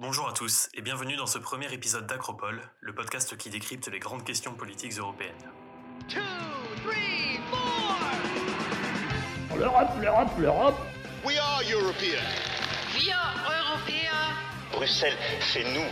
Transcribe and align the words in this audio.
Bonjour 0.00 0.26
à 0.26 0.32
tous 0.32 0.70
et 0.72 0.80
bienvenue 0.80 1.14
dans 1.16 1.26
ce 1.26 1.36
premier 1.36 1.70
épisode 1.74 2.06
d'Acropole, 2.06 2.62
le 2.80 2.94
podcast 2.94 3.36
qui 3.36 3.50
décrypte 3.50 3.86
les 3.88 3.98
grandes 3.98 4.24
questions 4.24 4.54
politiques 4.54 4.94
européennes. 4.94 5.34
L'Europe, 9.54 9.90
l'Europe, 10.00 10.30
l'Europe 10.38 10.80
We 11.22 11.36
are 11.36 11.60
European. 11.70 12.22
Wir 12.94 13.14
Europäer. 13.44 14.10
Bruxelles, 14.72 15.18
c'est 15.52 15.64
nous. 15.74 15.90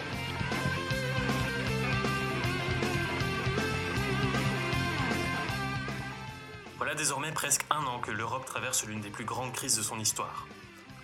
Voilà 6.79 6.95
désormais 6.95 7.33
presque 7.33 7.67
un 7.69 7.85
an 7.85 8.01
que 8.01 8.11
l'Europe 8.11 8.47
traverse 8.47 8.87
l'une 8.87 9.03
des 9.03 9.11
plus 9.11 9.27
grandes 9.27 9.53
crises 9.53 9.77
de 9.77 9.83
son 9.83 9.99
histoire. 9.99 10.47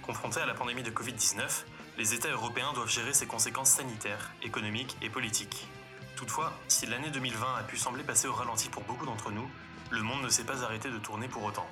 Confrontée 0.00 0.41
à 0.41 0.46
la 0.46 0.55
pandémie 0.55 0.82
de 0.82 0.91
Covid-19, 0.91 1.64
les 1.97 2.13
États 2.13 2.31
européens 2.31 2.73
doivent 2.73 2.89
gérer 2.91 3.13
ses 3.13 3.27
conséquences 3.27 3.71
sanitaires, 3.71 4.33
économiques 4.43 4.96
et 5.00 5.11
politiques. 5.11 5.68
Toutefois, 6.17 6.53
si 6.68 6.87
l'année 6.87 7.11
2020 7.11 7.55
a 7.57 7.63
pu 7.63 7.77
sembler 7.77 8.03
passer 8.03 8.27
au 8.27 8.32
ralenti 8.32 8.68
pour 8.68 8.82
beaucoup 8.82 9.07
d'entre 9.07 9.31
nous, 9.31 9.49
le 9.91 10.03
monde 10.03 10.23
ne 10.23 10.29
s'est 10.29 10.45
pas 10.45 10.65
arrêté 10.65 10.91
de 10.91 10.99
tourner 10.99 11.29
pour 11.29 11.45
autant. 11.45 11.68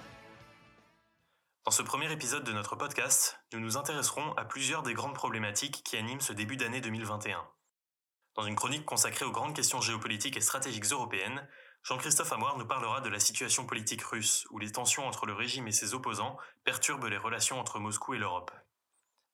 Dans 1.65 1.73
ce 1.73 1.82
premier 1.82 2.10
épisode 2.12 2.45
de 2.45 2.52
notre 2.52 2.77
podcast, 2.77 3.41
nous 3.52 3.60
nous 3.60 3.77
intéresserons 3.77 4.32
à 4.34 4.45
plusieurs 4.45 4.82
des 4.82 4.95
grandes 4.95 5.15
problématiques 5.15 5.82
qui 5.84 5.96
animent 5.96 6.20
ce 6.20 6.32
début 6.32 6.57
d'année 6.57 6.80
2021. 6.80 7.45
Dans 8.34 8.43
une 8.45 8.57
chronique 8.57 8.84
consacrée 8.84 9.24
aux 9.24 9.32
grandes 9.32 9.54
questions 9.54 9.80
géopolitiques 9.80 10.37
et 10.37 10.41
stratégiques 10.41 10.91
européennes, 10.91 11.46
Jean-Christophe 11.82 12.32
Amoir 12.32 12.59
nous 12.59 12.66
parlera 12.66 13.01
de 13.01 13.09
la 13.09 13.18
situation 13.18 13.66
politique 13.66 14.02
russe, 14.02 14.46
où 14.51 14.59
les 14.59 14.70
tensions 14.70 15.07
entre 15.07 15.27
le 15.27 15.34
régime 15.34 15.66
et 15.66 15.73
ses 15.73 15.95
opposants 15.95 16.37
perturbent 16.65 17.07
les 17.07 17.18
relations 17.18 17.59
entre 17.59 17.80
Moscou 17.80 18.15
et 18.15 18.18
l'Europe. 18.18 18.52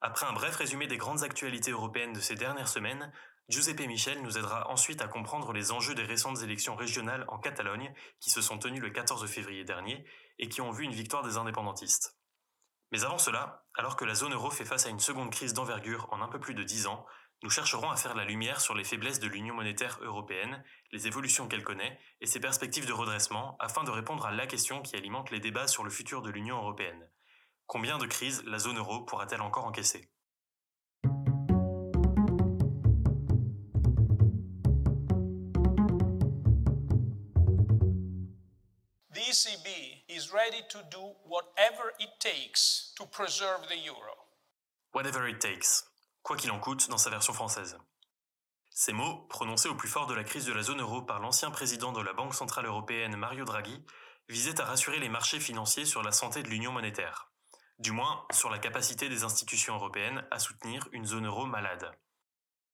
Après 0.01 0.27
un 0.27 0.33
bref 0.33 0.55
résumé 0.55 0.87
des 0.87 0.97
grandes 0.97 1.25
actualités 1.25 1.73
européennes 1.73 2.12
de 2.12 2.20
ces 2.20 2.37
dernières 2.37 2.69
semaines, 2.69 3.12
Giuseppe 3.48 3.87
Michel 3.87 4.23
nous 4.23 4.39
aidera 4.39 4.70
ensuite 4.70 5.02
à 5.02 5.09
comprendre 5.09 5.52
les 5.52 5.73
enjeux 5.73 5.95
des 5.95 6.05
récentes 6.05 6.42
élections 6.42 6.77
régionales 6.77 7.25
en 7.28 7.39
Catalogne, 7.39 7.92
qui 8.20 8.31
se 8.31 8.41
sont 8.41 8.58
tenues 8.58 8.81
le 8.81 8.91
14 8.91 9.27
février 9.27 9.64
dernier 9.64 10.05
et 10.39 10.48
qui 10.48 10.61
ont 10.61 10.70
vu 10.70 10.84
une 10.84 10.92
victoire 10.92 11.25
des 11.25 11.36
indépendantistes. 11.36 12.17
Mais 12.92 13.05
avant 13.05 13.19
cela, 13.19 13.67
alors 13.75 13.97
que 13.97 14.05
la 14.05 14.14
zone 14.14 14.34
euro 14.34 14.50
fait 14.50 14.64
face 14.64 14.86
à 14.86 14.91
une 14.91 15.00
seconde 15.00 15.31
crise 15.31 15.53
d'envergure 15.53 16.06
en 16.12 16.23
un 16.23 16.28
peu 16.28 16.39
plus 16.39 16.55
de 16.55 16.62
dix 16.62 16.86
ans, 16.86 17.05
nous 17.42 17.51
chercherons 17.51 17.91
à 17.91 17.97
faire 17.97 18.14
la 18.14 18.25
lumière 18.25 18.61
sur 18.61 18.75
les 18.75 18.84
faiblesses 18.84 19.20
de 19.20 19.28
l'Union 19.28 19.55
monétaire 19.55 19.98
européenne, 20.03 20.62
les 20.92 21.06
évolutions 21.06 21.48
qu'elle 21.48 21.64
connaît 21.64 21.98
et 22.20 22.27
ses 22.27 22.41
perspectives 22.41 22.86
de 22.86 22.92
redressement 22.92 23.56
afin 23.61 23.83
de 23.83 23.91
répondre 23.91 24.27
à 24.27 24.33
la 24.33 24.47
question 24.47 24.83
qui 24.83 24.97
alimente 24.97 25.30
les 25.30 25.41
débats 25.41 25.69
sur 25.69 25.84
le 25.84 25.91
futur 25.91 26.23
de 26.23 26.30
l'Union 26.30 26.56
européenne. 26.56 27.08
Combien 27.69 27.98
de 27.98 28.06
crises 28.06 28.42
la 28.47 28.58
zone 28.58 28.78
euro 28.78 29.02
pourra-t-elle 29.02 29.42
encore 29.42 29.66
encaisser? 29.66 30.08
The 39.12 39.20
ECB 39.20 39.69
is 40.08 40.33
ready 40.33 40.62
to 40.70 40.78
do 40.91 41.14
whatever 41.27 41.92
it 42.00 42.08
takes 42.20 42.94
to 42.96 43.05
preserve 43.05 43.69
the 43.69 43.77
euro. 43.84 44.16
Whatever 44.94 45.28
it 45.28 45.39
takes, 45.39 45.84
quoi 46.22 46.39
qu'il 46.39 46.50
en 46.50 46.61
coûte 46.61 46.89
dans 46.89 46.96
sa 46.96 47.11
version 47.11 47.34
française. 47.34 47.77
Ces 48.70 48.94
mots, 48.94 49.27
prononcés 49.28 49.69
au 49.69 49.74
plus 49.74 49.91
fort 49.91 50.06
de 50.06 50.14
la 50.14 50.24
crise 50.24 50.46
de 50.46 50.55
la 50.55 50.62
zone 50.62 50.80
euro 50.80 51.02
par 51.02 51.20
l'ancien 51.20 51.50
président 51.50 51.92
de 51.92 52.00
la 52.00 52.14
Banque 52.14 52.34
Centrale 52.34 52.64
Européenne 52.64 53.16
Mario 53.16 53.44
Draghi, 53.44 53.84
visaient 54.30 54.58
à 54.58 54.64
rassurer 54.64 55.00
les 55.00 55.11
marchés 55.11 55.39
financiers 55.39 55.84
sur 55.84 56.02
la 56.02 56.12
santé 56.12 56.42
de 56.42 56.48
l'union 56.48 56.72
monétaire. 56.72 57.28
Du 57.79 57.93
moins, 57.93 58.27
sur 58.33 58.51
la 58.51 58.59
capacité 58.59 59.09
des 59.09 59.23
institutions 59.23 59.77
européennes 59.77 60.27
à 60.33 60.41
soutenir 60.41 60.89
une 60.91 61.07
zone 61.07 61.27
euro 61.27 61.47
malade. 61.47 61.93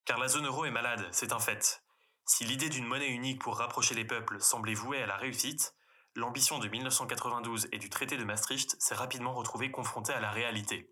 Car 0.06 0.19
la 0.19 0.28
zone 0.28 0.46
euro 0.46 0.64
est 0.64 0.70
malade, 0.70 1.06
c'est 1.12 1.33
un 1.33 1.38
fait. 1.38 1.84
Si 2.24 2.44
l'idée 2.44 2.70
d'une 2.70 2.86
monnaie 2.86 3.11
unique 3.11 3.42
pour 3.42 3.58
rapprocher 3.58 3.94
les 3.94 4.06
peuples 4.06 4.41
semblait 4.41 4.72
vouée 4.72 5.02
à 5.02 5.06
la 5.06 5.16
réussite, 5.16 5.74
l'ambition 6.14 6.58
de 6.58 6.69
1992 6.69 7.68
et 7.73 7.78
du 7.78 7.90
traité 7.90 8.17
de 8.17 8.24
Maastricht 8.24 8.77
s'est 8.80 8.95
rapidement 8.95 9.34
retrouvée 9.34 9.70
confrontée 9.70 10.14
à 10.14 10.20
la 10.20 10.30
réalité. 10.30 10.90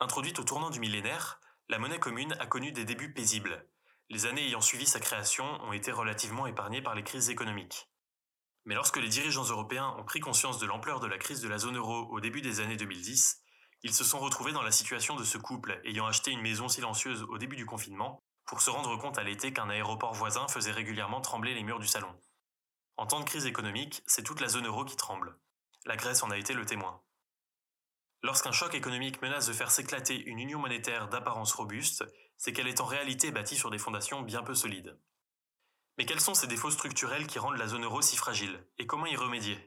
Introduite 0.00 0.38
au 0.38 0.44
tournant 0.44 0.68
du 0.68 0.78
millénaire, 0.78 1.40
la 1.70 1.78
monnaie 1.78 1.98
commune 1.98 2.36
a 2.40 2.46
connu 2.46 2.72
des 2.72 2.84
débuts 2.84 3.14
paisibles. 3.14 3.66
Les 4.10 4.26
années 4.26 4.46
ayant 4.46 4.60
suivi 4.60 4.84
sa 4.84 5.00
création 5.00 5.46
ont 5.64 5.72
été 5.72 5.92
relativement 5.92 6.46
épargnées 6.46 6.82
par 6.82 6.94
les 6.94 7.04
crises 7.04 7.30
économiques. 7.30 7.88
Mais 8.68 8.74
lorsque 8.74 8.98
les 8.98 9.08
dirigeants 9.08 9.48
européens 9.48 9.94
ont 9.96 10.04
pris 10.04 10.20
conscience 10.20 10.58
de 10.58 10.66
l'ampleur 10.66 11.00
de 11.00 11.06
la 11.06 11.16
crise 11.16 11.40
de 11.40 11.48
la 11.48 11.56
zone 11.56 11.78
euro 11.78 12.06
au 12.10 12.20
début 12.20 12.42
des 12.42 12.60
années 12.60 12.76
2010, 12.76 13.42
ils 13.82 13.94
se 13.94 14.04
sont 14.04 14.18
retrouvés 14.18 14.52
dans 14.52 14.62
la 14.62 14.72
situation 14.72 15.16
de 15.16 15.24
ce 15.24 15.38
couple 15.38 15.80
ayant 15.84 16.06
acheté 16.06 16.32
une 16.32 16.42
maison 16.42 16.68
silencieuse 16.68 17.22
au 17.30 17.38
début 17.38 17.56
du 17.56 17.64
confinement 17.64 18.22
pour 18.44 18.60
se 18.60 18.68
rendre 18.68 18.94
compte 18.98 19.16
à 19.16 19.22
l'été 19.22 19.54
qu'un 19.54 19.70
aéroport 19.70 20.12
voisin 20.12 20.46
faisait 20.48 20.70
régulièrement 20.70 21.22
trembler 21.22 21.54
les 21.54 21.62
murs 21.62 21.78
du 21.78 21.86
salon. 21.86 22.14
En 22.98 23.06
temps 23.06 23.20
de 23.20 23.24
crise 23.24 23.46
économique, 23.46 24.02
c'est 24.06 24.22
toute 24.22 24.42
la 24.42 24.48
zone 24.48 24.66
euro 24.66 24.84
qui 24.84 24.96
tremble. 24.96 25.38
La 25.86 25.96
Grèce 25.96 26.22
en 26.22 26.30
a 26.30 26.36
été 26.36 26.52
le 26.52 26.66
témoin. 26.66 27.00
Lorsqu'un 28.22 28.52
choc 28.52 28.74
économique 28.74 29.22
menace 29.22 29.46
de 29.46 29.54
faire 29.54 29.70
s'éclater 29.70 30.20
une 30.26 30.40
union 30.40 30.58
monétaire 30.58 31.08
d'apparence 31.08 31.54
robuste, 31.54 32.04
c'est 32.36 32.52
qu'elle 32.52 32.68
est 32.68 32.82
en 32.82 32.86
réalité 32.86 33.30
bâtie 33.30 33.56
sur 33.56 33.70
des 33.70 33.78
fondations 33.78 34.20
bien 34.20 34.42
peu 34.42 34.54
solides. 34.54 34.98
Mais 35.98 36.06
quels 36.06 36.20
sont 36.20 36.34
ces 36.34 36.46
défauts 36.46 36.70
structurels 36.70 37.26
qui 37.26 37.40
rendent 37.40 37.58
la 37.58 37.66
zone 37.66 37.84
euro 37.84 38.00
si 38.00 38.16
fragile 38.16 38.64
Et 38.78 38.86
comment 38.86 39.06
y 39.06 39.16
remédier? 39.16 39.58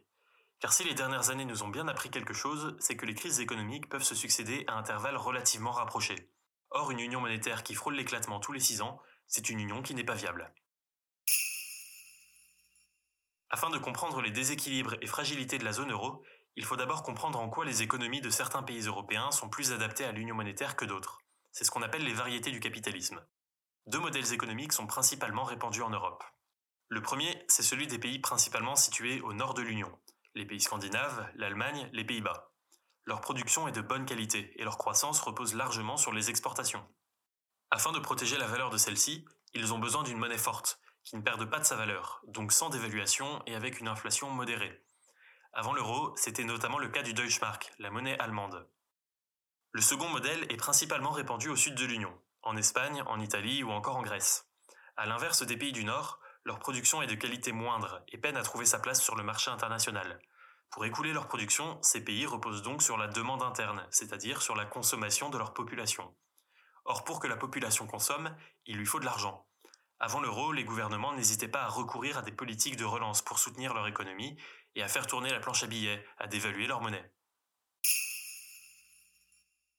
Car 0.62 0.72
si 0.72 0.86
les 0.86 0.94
dernières 0.94 1.30
années 1.30 1.44
nous 1.44 1.64
ont 1.64 1.68
bien 1.68 1.90
appris 1.90 2.10
quelque 2.10 2.34
chose, 2.34 2.78
c'est 2.80 2.96
que 2.96 3.06
les 3.06 3.16
crises 3.16 3.42
économiques 3.42 3.90
peuvent 3.90 4.04
se 4.04 4.16
succéder 4.16 4.64
à 4.68 4.76
intervalles 4.76 5.18
relativement 5.18 5.72
rapprochés. 5.72 6.30
Or, 6.70 6.90
une 6.92 7.02
union 7.02 7.20
monétaire 7.20 7.64
qui 7.64 7.76
frôle 7.76 7.96
l'éclatement 7.96 8.40
tous 8.40 8.54
les 8.54 8.62
six 8.62 8.82
ans, 8.82 9.02
c'est 9.28 9.50
une 9.50 9.60
union 9.60 9.82
qui 9.82 9.94
n'est 9.94 10.06
pas 10.06 10.16
viable. 10.16 10.54
Afin 13.50 13.70
de 13.70 13.78
comprendre 13.78 14.22
les 14.22 14.32
déséquilibres 14.32 14.96
et 15.02 15.08
fragilités 15.08 15.58
de 15.58 15.66
la 15.66 15.74
zone 15.74 15.92
euro, 15.92 16.24
il 16.56 16.64
faut 16.64 16.78
d'abord 16.78 17.04
comprendre 17.04 17.42
en 17.42 17.50
quoi 17.50 17.66
les 17.66 17.82
économies 17.82 18.22
de 18.22 18.30
certains 18.30 18.64
pays 18.64 18.86
européens 18.86 19.32
sont 19.32 19.50
plus 19.50 19.74
adaptées 19.74 20.06
à 20.06 20.14
l'union 20.14 20.36
monétaire 20.36 20.78
que 20.78 20.86
d'autres. 20.86 21.20
C'est 21.52 21.66
ce 21.66 21.72
qu'on 21.72 21.82
appelle 21.82 22.06
les 22.06 22.14
variétés 22.14 22.52
du 22.52 22.62
capitalisme. 22.62 23.22
Deux 23.88 24.00
modèles 24.00 24.32
économiques 24.32 24.74
sont 24.74 24.86
principalement 24.86 25.44
répandus 25.44 25.82
en 25.82 25.90
Europe. 25.90 26.24
Le 26.90 27.02
premier, 27.02 27.44
c'est 27.48 27.64
celui 27.64 27.88
des 27.88 27.98
pays 27.98 28.20
principalement 28.20 28.76
situés 28.76 29.22
au 29.22 29.34
nord 29.34 29.56
de 29.56 29.64
l'Union, 29.64 29.92
les 30.36 30.46
pays 30.46 30.62
scandinaves, 30.62 31.28
l'Allemagne, 31.36 31.90
les 31.92 32.06
Pays-Bas. 32.06 32.52
Leur 33.06 33.22
production 33.22 33.68
est 33.68 33.72
de 33.72 33.82
bonne 33.82 34.06
qualité 34.06 34.54
et 34.60 34.64
leur 34.64 34.78
croissance 34.78 35.20
repose 35.20 35.56
largement 35.56 35.98
sur 35.98 36.14
les 36.14 36.30
exportations. 36.30 36.88
Afin 37.72 37.92
de 37.92 38.00
protéger 38.00 38.38
la 38.38 38.46
valeur 38.46 38.70
de 38.70 38.78
celle-ci, 38.78 39.26
ils 39.56 39.74
ont 39.74 39.80
besoin 39.80 40.04
d'une 40.04 40.20
monnaie 40.20 40.38
forte, 40.38 40.80
qui 41.04 41.16
ne 41.16 41.22
perde 41.22 41.50
pas 41.50 41.60
de 41.60 41.66
sa 41.66 41.76
valeur, 41.76 42.22
donc 42.28 42.52
sans 42.52 42.70
dévaluation 42.70 43.42
et 43.48 43.56
avec 43.56 43.80
une 43.80 43.88
inflation 43.88 44.30
modérée. 44.30 44.86
Avant 45.54 45.74
l'euro, 45.74 46.16
c'était 46.16 46.44
notamment 46.44 46.78
le 46.78 46.90
cas 46.90 47.02
du 47.02 47.14
Deutschmark, 47.14 47.74
la 47.80 47.90
monnaie 47.90 48.20
allemande. 48.20 48.70
Le 49.72 49.82
second 49.82 50.08
modèle 50.08 50.46
est 50.50 50.58
principalement 50.58 51.12
répandu 51.12 51.50
au 51.50 51.56
sud 51.56 51.74
de 51.76 51.86
l'Union, 51.86 52.14
en 52.44 52.58
Espagne, 52.58 53.04
en 53.08 53.20
Italie 53.20 53.64
ou 53.64 53.72
encore 53.72 53.98
en 53.98 54.02
Grèce. 54.02 54.48
À 54.98 55.06
l'inverse 55.06 55.44
des 55.44 55.58
pays 55.58 55.72
du 55.72 55.84
Nord, 55.84 56.20
leur 56.44 56.60
production 56.60 57.02
est 57.02 57.08
de 57.08 57.16
qualité 57.16 57.52
moindre 57.52 58.04
et 58.08 58.18
peine 58.18 58.38
à 58.38 58.44
trouver 58.44 58.66
sa 58.66 58.80
place 58.80 59.02
sur 59.02 59.16
le 59.16 59.24
marché 59.24 59.52
international. 59.52 60.20
Pour 60.72 60.86
écouler 60.86 61.14
leur 61.14 61.28
production, 61.28 61.78
ces 61.82 62.04
pays 62.04 62.26
reposent 62.26 62.64
donc 62.64 62.82
sur 62.82 62.98
la 62.98 63.08
demande 63.08 63.44
interne, 63.44 63.86
c'est-à-dire 63.92 64.42
sur 64.42 64.56
la 64.56 64.66
consommation 64.66 65.30
de 65.30 65.38
leur 65.38 65.54
population. 65.54 66.16
Or, 66.86 67.04
pour 67.04 67.20
que 67.20 67.28
la 67.28 67.36
population 67.38 67.86
consomme, 67.86 68.36
il 68.66 68.78
lui 68.78 68.86
faut 68.86 69.00
de 69.00 69.06
l'argent. 69.06 69.46
Avant 70.00 70.20
l'euro, 70.20 70.52
les 70.52 70.64
gouvernements 70.64 71.14
n'hésitaient 71.14 71.48
pas 71.48 71.64
à 71.64 71.68
recourir 71.68 72.18
à 72.18 72.22
des 72.24 72.32
politiques 72.32 72.78
de 72.78 72.86
relance 72.86 73.22
pour 73.22 73.38
soutenir 73.38 73.74
leur 73.76 73.88
économie 73.88 74.36
et 74.74 74.82
à 74.82 74.88
faire 74.88 75.06
tourner 75.06 75.30
la 75.30 75.40
planche 75.40 75.64
à 75.64 75.68
billets, 75.68 76.04
à 76.18 76.26
dévaluer 76.26 76.66
leur 76.66 76.82
monnaie. 76.82 77.12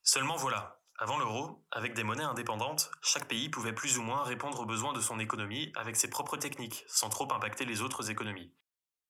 Seulement 0.04 0.36
voilà, 0.36 0.81
avant 1.02 1.18
l'euro, 1.18 1.66
avec 1.72 1.94
des 1.94 2.04
monnaies 2.04 2.22
indépendantes, 2.22 2.92
chaque 3.02 3.26
pays 3.26 3.48
pouvait 3.48 3.72
plus 3.72 3.98
ou 3.98 4.02
moins 4.02 4.22
répondre 4.22 4.60
aux 4.60 4.66
besoins 4.66 4.92
de 4.92 5.00
son 5.00 5.18
économie 5.18 5.72
avec 5.74 5.96
ses 5.96 6.08
propres 6.08 6.36
techniques, 6.36 6.84
sans 6.86 7.08
trop 7.08 7.26
impacter 7.32 7.64
les 7.64 7.82
autres 7.82 8.08
économies. 8.08 8.54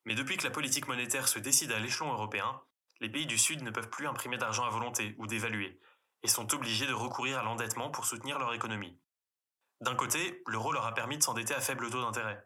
Mais 0.07 0.15
depuis 0.15 0.39
que 0.39 0.45
la 0.45 0.51
politique 0.51 0.89
monétaire 0.89 1.29
se 1.29 1.39
décide 1.39 1.71
à 1.71 1.79
l'échelon 1.79 2.11
européen, 2.11 2.63
les 3.03 3.11
pays 3.11 3.27
du 3.27 3.37
Sud 3.37 3.63
ne 3.63 3.71
peuvent 3.71 3.91
plus 3.91 4.07
imprimer 4.07 4.39
d'argent 4.39 4.65
à 4.65 4.71
volonté 4.71 5.15
ou 5.19 5.27
dévaluer, 5.27 5.79
et 6.23 6.29
sont 6.29 6.55
obligés 6.55 6.87
de 6.87 6.95
recourir 6.95 7.39
à 7.39 7.43
l'endettement 7.43 7.91
pour 7.91 8.07
soutenir 8.07 8.39
leur 8.39 8.55
économie. 8.55 8.99
D'un 9.83 9.95
côté, 9.95 10.43
l'euro 10.47 10.73
leur 10.73 10.87
a 10.87 10.95
permis 10.95 11.19
de 11.19 11.23
s'endetter 11.23 11.53
à 11.53 11.61
faible 11.61 11.91
taux 11.91 12.01
d'intérêt, 12.01 12.43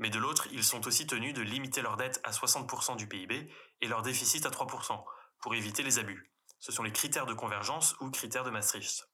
mais 0.00 0.10
de 0.10 0.18
l'autre, 0.18 0.48
ils 0.52 0.64
sont 0.64 0.86
aussi 0.86 1.06
tenus 1.06 1.32
de 1.32 1.40
limiter 1.40 1.80
leur 1.80 1.96
dette 1.96 2.20
à 2.24 2.30
60% 2.30 2.96
du 2.96 3.08
PIB 3.08 3.50
et 3.80 3.88
leur 3.88 4.02
déficit 4.02 4.44
à 4.44 4.50
3%, 4.50 5.02
pour 5.40 5.54
éviter 5.54 5.82
les 5.82 5.98
abus. 5.98 6.31
Ce 6.62 6.70
sont 6.70 6.84
les 6.84 6.92
critères 6.92 7.26
de 7.26 7.34
convergence 7.34 7.96
ou 7.98 8.08
critères 8.12 8.44
de 8.44 8.50
Maastricht. 8.50 9.10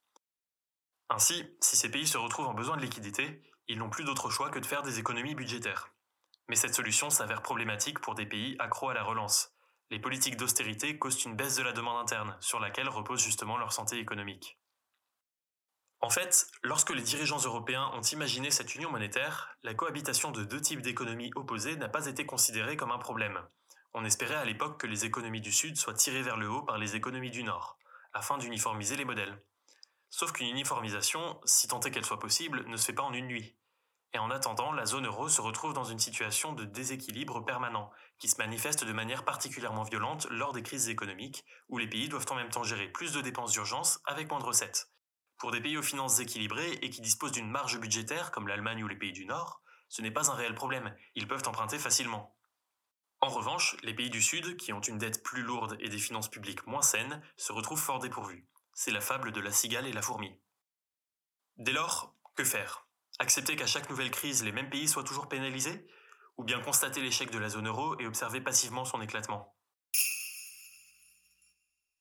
Ainsi, 1.09 1.56
si 1.62 1.79
ces 1.79 1.91
pays 1.91 2.06
se 2.06 2.19
retrouvent 2.19 2.47
en 2.47 2.53
besoin 2.53 2.77
de 2.77 2.83
liquidité, 2.83 3.43
ils 3.69 3.79
n'ont 3.79 3.89
plus 3.89 4.05
d'autre 4.05 4.29
choix 4.29 4.50
que 4.50 4.59
de 4.59 4.67
faire 4.67 4.83
des 4.83 4.99
économies 4.99 5.35
budgétaires. 5.35 5.91
Mais 6.49 6.56
cette 6.56 6.75
solution 6.75 7.09
s'avère 7.09 7.41
problématique 7.41 8.00
pour 8.00 8.15
des 8.15 8.27
pays 8.27 8.55
accros 8.59 8.91
à 8.91 8.95
la 8.95 9.03
relance. 9.03 9.55
Les 9.91 9.99
politiques 9.99 10.37
d'austérité 10.37 10.99
causent 10.99 11.25
une 11.25 11.37
baisse 11.37 11.56
de 11.56 11.62
la 11.62 11.73
demande 11.73 12.03
interne, 12.03 12.37
sur 12.41 12.61
laquelle 12.61 12.91
repose 12.91 13.25
justement 13.25 13.56
leur 13.56 13.73
santé 13.73 13.99
économique. 13.99 14.59
En 16.01 16.11
fait, 16.11 16.49
lorsque 16.62 16.91
les 16.91 17.01
dirigeants 17.01 17.41
européens 17.43 17.91
ont 17.94 18.03
imaginé 18.03 18.51
cette 18.51 18.75
union 18.75 18.91
monétaire, 18.91 19.56
la 19.62 19.73
cohabitation 19.73 20.33
de 20.33 20.44
deux 20.44 20.61
types 20.61 20.83
d'économies 20.83 21.33
opposées 21.35 21.77
n'a 21.77 21.89
pas 21.89 22.05
été 22.05 22.27
considérée 22.27 22.77
comme 22.77 22.93
un 22.93 22.99
problème. 22.99 23.43
On 23.94 24.05
espérait 24.05 24.35
à 24.35 24.44
l'époque 24.44 24.81
que 24.81 24.87
les 24.87 25.05
économies 25.05 25.40
du 25.40 25.52
Sud 25.52 25.76
soient 25.76 25.94
tirées 25.94 26.23
vers 26.23 26.37
le 26.37 26.49
haut 26.49 26.62
par 26.62 26.79
les 26.79 26.94
économies 26.94 27.31
du 27.31 27.43
Nord, 27.43 27.79
afin 28.12 28.38
d'uniformiser 28.38 28.96
les 28.96 29.05
modèles. 29.05 29.43
Sauf 30.11 30.32
qu'une 30.32 30.49
uniformisation, 30.49 31.40
si 31.44 31.69
tant 31.69 31.81
est 31.81 31.90
qu'elle 31.90 32.05
soit 32.05 32.19
possible, 32.19 32.64
ne 32.67 32.76
se 32.76 32.87
fait 32.87 32.93
pas 32.93 33.02
en 33.02 33.12
une 33.12 33.26
nuit. 33.26 33.56
Et 34.14 34.19
en 34.19 34.31
attendant, 34.31 34.73
la 34.73 34.87
zone 34.87 35.06
euro 35.06 35.29
se 35.29 35.40
retrouve 35.40 35.75
dans 35.75 35.85
une 35.85 35.99
situation 35.99 36.52
de 36.55 36.64
déséquilibre 36.64 37.44
permanent, 37.44 37.90
qui 38.19 38.29
se 38.29 38.38
manifeste 38.38 38.85
de 38.85 38.93
manière 38.93 39.25
particulièrement 39.25 39.82
violente 39.82 40.26
lors 40.31 40.52
des 40.52 40.62
crises 40.62 40.88
économiques, 40.88 41.44
où 41.69 41.76
les 41.76 41.88
pays 41.88 42.08
doivent 42.08 42.26
en 42.31 42.34
même 42.34 42.49
temps 42.49 42.62
gérer 42.62 42.88
plus 42.88 43.12
de 43.12 43.20
dépenses 43.20 43.52
d'urgence 43.52 44.00
avec 44.06 44.31
moins 44.31 44.41
de 44.41 44.44
recettes. 44.44 44.91
Pour 45.37 45.52
des 45.52 45.61
pays 45.61 45.76
aux 45.76 45.82
finances 45.82 46.20
équilibrées 46.20 46.79
et 46.82 46.91
qui 46.91 47.00
disposent 47.00 47.32
d'une 47.32 47.50
marge 47.50 47.79
budgétaire 47.79 48.31
comme 48.32 48.49
l'Allemagne 48.49 48.82
ou 48.82 48.88
les 48.88 48.96
pays 48.96 49.12
du 49.12 49.26
Nord, 49.26 49.62
ce 49.88 50.02
n'est 50.02 50.11
pas 50.11 50.31
un 50.31 50.34
réel 50.34 50.55
problème, 50.55 50.94
ils 51.14 51.29
peuvent 51.29 51.46
emprunter 51.46 51.79
facilement. 51.79 52.38
En 53.20 53.29
revanche, 53.29 53.76
les 53.82 53.94
pays 53.94 54.11
du 54.11 54.23
Sud, 54.23 54.56
qui 54.56 54.73
ont 54.73 54.81
une 54.81 54.99
dette 54.99 55.25
plus 55.25 55.43
lourde 55.43 55.76
et 55.81 55.88
des 55.88 55.99
finances 55.99 56.31
publiques 56.31 56.67
moins 56.67 56.82
saines, 56.82 57.20
se 57.37 57.53
retrouvent 57.53 57.81
fort 57.81 57.99
dépourvus. 57.99 58.47
C'est 58.75 58.93
la 58.93 59.00
fable 59.00 59.32
de 59.32 59.41
la 59.41 59.50
cigale 59.50 59.88
et 59.88 59.93
la 59.93 60.03
fourmi. 60.03 60.38
Dès 61.56 61.73
lors, 61.73 62.15
que 62.37 62.44
faire? 62.44 62.87
Accepter 63.19 63.56
qu'à 63.56 63.67
chaque 63.67 63.91
nouvelle 63.91 64.12
crise, 64.12 64.44
les 64.44 64.53
mêmes 64.53 64.70
pays 64.70 64.87
soient 64.87 65.03
toujours 65.03 65.29
pénalisés? 65.29 65.85
Ou 66.37 66.44
bien 66.44 66.61
constater 66.61 67.00
l'échec 67.00 67.32
de 67.32 67.38
la 67.38 67.49
zone 67.49 67.67
euro 67.67 67.99
et 67.99 68.06
observer 68.06 68.41
passivement 68.41 68.85
son 68.85 69.00
éclatement? 69.00 69.56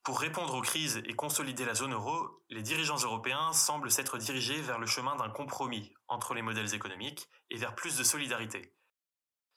Pour 0.04 0.20
répondre 0.20 0.54
aux 0.54 0.62
crises 0.62 1.02
et 1.06 1.16
consolider 1.16 1.66
la 1.66 1.74
zone 1.74 1.94
euro, 1.94 2.44
les 2.50 2.62
dirigeants 2.62 3.04
européens 3.04 3.52
semblent 3.52 3.90
s'être 3.90 4.20
dirigés 4.20 4.62
vers 4.62 4.78
le 4.78 4.86
chemin 4.86 5.16
d'un 5.16 5.32
compromis 5.32 5.92
entre 6.08 6.36
les 6.36 6.44
modèles 6.44 6.76
économiques 6.76 7.28
et 7.50 7.58
vers 7.58 7.74
plus 7.74 7.98
de 7.98 8.04
solidarité. 8.04 8.77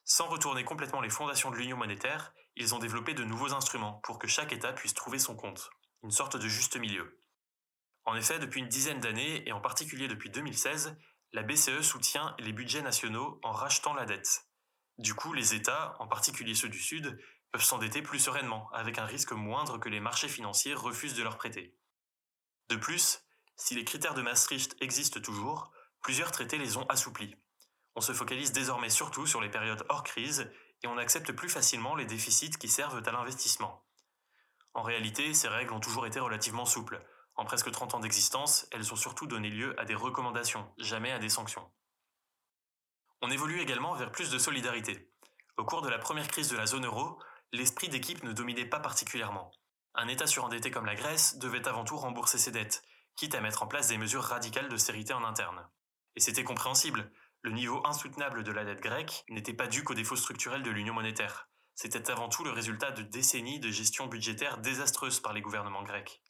Sans 0.04 0.26
retourner 0.28 0.64
complètement 0.64 1.00
les 1.00 1.10
fondations 1.10 1.50
de 1.50 1.56
l'union 1.56 1.76
monétaire, 1.76 2.32
ils 2.56 2.74
ont 2.74 2.78
développé 2.78 3.14
de 3.14 3.24
nouveaux 3.24 3.52
instruments 3.52 4.00
pour 4.02 4.18
que 4.18 4.26
chaque 4.26 4.52
État 4.52 4.72
puisse 4.72 4.94
trouver 4.94 5.18
son 5.18 5.36
compte, 5.36 5.70
une 6.02 6.10
sorte 6.10 6.36
de 6.36 6.48
juste 6.48 6.76
milieu. 6.76 7.18
En 8.04 8.16
effet, 8.16 8.38
depuis 8.38 8.60
une 8.60 8.68
dizaine 8.68 9.00
d'années, 9.00 9.46
et 9.48 9.52
en 9.52 9.60
particulier 9.60 10.08
depuis 10.08 10.30
2016, 10.30 10.96
la 11.32 11.42
BCE 11.42 11.82
soutient 11.82 12.34
les 12.38 12.52
budgets 12.52 12.82
nationaux 12.82 13.38
en 13.42 13.52
rachetant 13.52 13.94
la 13.94 14.04
dette. 14.04 14.46
Du 14.98 15.14
coup, 15.14 15.32
les 15.32 15.54
États, 15.54 15.94
en 16.00 16.08
particulier 16.08 16.54
ceux 16.54 16.68
du 16.68 16.80
Sud, 16.80 17.18
peuvent 17.52 17.62
s'endetter 17.62 18.02
plus 18.02 18.18
sereinement, 18.18 18.68
avec 18.72 18.98
un 18.98 19.06
risque 19.06 19.32
moindre 19.32 19.78
que 19.78 19.88
les 19.88 20.00
marchés 20.00 20.28
financiers 20.28 20.74
refusent 20.74 21.14
de 21.14 21.22
leur 21.22 21.36
prêter. 21.36 21.76
De 22.68 22.76
plus, 22.76 23.22
si 23.56 23.74
les 23.74 23.84
critères 23.84 24.14
de 24.14 24.22
Maastricht 24.22 24.76
existent 24.80 25.20
toujours, 25.20 25.72
plusieurs 26.00 26.32
traités 26.32 26.58
les 26.58 26.76
ont 26.76 26.86
assouplis. 26.88 27.36
On 27.96 28.00
se 28.00 28.12
focalise 28.12 28.52
désormais 28.52 28.90
surtout 28.90 29.26
sur 29.26 29.40
les 29.40 29.48
périodes 29.48 29.84
hors 29.88 30.04
crise 30.04 30.50
et 30.82 30.86
on 30.86 30.98
accepte 30.98 31.32
plus 31.32 31.48
facilement 31.48 31.94
les 31.94 32.04
déficits 32.04 32.50
qui 32.50 32.68
servent 32.68 33.02
à 33.06 33.12
l'investissement. 33.12 33.84
En 34.74 34.82
réalité, 34.82 35.34
ces 35.34 35.48
règles 35.48 35.72
ont 35.72 35.80
toujours 35.80 36.06
été 36.06 36.20
relativement 36.20 36.64
souples. 36.64 37.04
En 37.34 37.44
presque 37.44 37.70
30 37.70 37.94
ans 37.94 38.00
d'existence, 38.00 38.66
elles 38.70 38.92
ont 38.92 38.96
surtout 38.96 39.26
donné 39.26 39.50
lieu 39.50 39.78
à 39.80 39.84
des 39.84 39.94
recommandations, 39.94 40.72
jamais 40.78 41.10
à 41.10 41.18
des 41.18 41.28
sanctions. 41.28 41.68
On 43.22 43.30
évolue 43.30 43.60
également 43.60 43.94
vers 43.94 44.12
plus 44.12 44.30
de 44.30 44.38
solidarité. 44.38 45.10
Au 45.56 45.64
cours 45.64 45.82
de 45.82 45.88
la 45.88 45.98
première 45.98 46.28
crise 46.28 46.48
de 46.48 46.56
la 46.56 46.66
zone 46.66 46.86
euro, 46.86 47.18
l'esprit 47.52 47.88
d'équipe 47.88 48.22
ne 48.22 48.32
dominait 48.32 48.64
pas 48.64 48.80
particulièrement. 48.80 49.50
Un 49.94 50.08
État 50.08 50.26
surendetté 50.26 50.70
comme 50.70 50.86
la 50.86 50.94
Grèce 50.94 51.38
devait 51.38 51.66
avant 51.66 51.84
tout 51.84 51.96
rembourser 51.96 52.38
ses 52.38 52.52
dettes, 52.52 52.82
quitte 53.16 53.34
à 53.34 53.40
mettre 53.40 53.62
en 53.62 53.66
place 53.66 53.88
des 53.88 53.98
mesures 53.98 54.22
radicales 54.22 54.68
d'austérité 54.68 55.12
en 55.12 55.24
interne. 55.24 55.68
Et 56.16 56.20
c'était 56.20 56.44
compréhensible, 56.44 57.10
le 57.42 57.52
niveau 57.52 57.80
insoutenable 57.86 58.44
de 58.44 58.52
la 58.52 58.64
dette 58.64 58.82
grecque 58.82 59.24
n'était 59.28 59.54
pas 59.54 59.66
dû 59.66 59.82
qu'aux 59.82 59.94
défauts 59.94 60.16
structurels 60.16 60.62
de 60.62 60.70
l'union 60.70 60.92
monétaire. 60.92 61.48
C'était 61.74 62.10
avant 62.10 62.28
tout 62.28 62.44
le 62.44 62.50
résultat 62.50 62.90
de 62.90 63.02
décennies 63.02 63.60
de 63.60 63.70
gestion 63.70 64.06
budgétaire 64.06 64.58
désastreuse 64.58 65.20
par 65.20 65.32
les 65.32 65.40
gouvernements 65.40 65.82
grecs. 65.82 66.22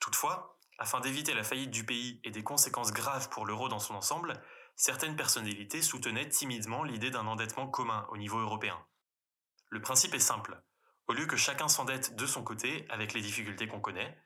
Toutefois, 0.00 0.58
afin 0.78 1.00
d'éviter 1.00 1.32
la 1.32 1.44
faillite 1.44 1.70
du 1.70 1.86
pays 1.86 2.20
et 2.24 2.30
des 2.30 2.42
conséquences 2.42 2.92
graves 2.92 3.30
pour 3.30 3.46
l'euro 3.46 3.68
dans 3.68 3.78
son 3.78 3.94
ensemble, 3.94 4.42
certaines 4.76 5.16
personnalités 5.16 5.80
soutenaient 5.80 6.28
timidement 6.28 6.84
l'idée 6.84 7.10
d'un 7.10 7.26
endettement 7.26 7.68
commun 7.68 8.06
au 8.10 8.18
niveau 8.18 8.38
européen. 8.38 8.78
Le 9.70 9.80
principe 9.80 10.14
est 10.14 10.18
simple. 10.18 10.62
Au 11.06 11.14
lieu 11.14 11.24
que 11.24 11.36
chacun 11.36 11.68
s'endette 11.68 12.16
de 12.16 12.26
son 12.26 12.44
côté, 12.44 12.84
avec 12.90 13.14
les 13.14 13.22
difficultés 13.22 13.66
qu'on 13.66 13.80
connaît, 13.80 14.18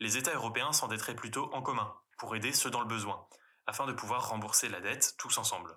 les 0.00 0.16
États 0.16 0.34
européens 0.34 0.72
s'endetteraient 0.72 1.16
plutôt 1.16 1.52
en 1.52 1.60
commun, 1.60 1.94
pour 2.18 2.34
aider 2.34 2.52
ceux 2.52 2.70
dans 2.70 2.80
le 2.80 2.86
besoin, 2.86 3.26
afin 3.66 3.86
de 3.86 3.92
pouvoir 3.92 4.28
rembourser 4.28 4.68
la 4.68 4.80
dette 4.80 5.14
tous 5.18 5.38
ensemble. 5.38 5.74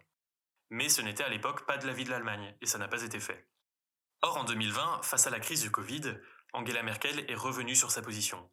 Mais 0.69 0.89
ce 0.89 1.01
n'était 1.01 1.23
à 1.23 1.29
l'époque 1.29 1.65
pas 1.65 1.77
de 1.77 1.87
l'avis 1.87 2.03
de 2.03 2.09
l'Allemagne, 2.09 2.55
et 2.61 2.65
ça 2.65 2.77
n'a 2.77 2.87
pas 2.87 3.03
été 3.03 3.19
fait. 3.19 3.47
Or, 4.21 4.37
en 4.37 4.43
2020, 4.43 5.01
face 5.03 5.27
à 5.27 5.29
la 5.29 5.39
crise 5.39 5.61
du 5.61 5.71
Covid, 5.71 6.19
Angela 6.53 6.83
Merkel 6.83 7.25
est 7.29 7.35
revenue 7.35 7.75
sur 7.75 7.91
sa 7.91 8.01
position. 8.01 8.49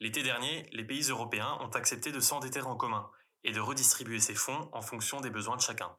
L'été 0.00 0.22
dernier, 0.22 0.68
les 0.72 0.84
pays 0.84 1.08
européens 1.08 1.56
ont 1.60 1.70
accepté 1.70 2.12
de 2.12 2.20
s'endetter 2.20 2.60
en 2.60 2.76
commun 2.76 3.10
et 3.44 3.52
de 3.52 3.60
redistribuer 3.60 4.20
ces 4.20 4.34
fonds 4.34 4.68
en 4.72 4.82
fonction 4.82 5.20
des 5.20 5.30
besoins 5.30 5.56
de 5.56 5.62
chacun. 5.62 5.96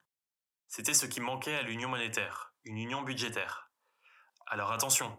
C'était 0.67 0.93
ce 0.93 1.05
qui 1.05 1.21
manquait 1.21 1.55
à 1.55 1.61
l'union 1.61 1.89
monétaire, 1.89 2.53
une 2.65 2.77
union 2.77 3.01
budgétaire. 3.01 3.71
Alors 4.45 4.71
attention, 4.71 5.17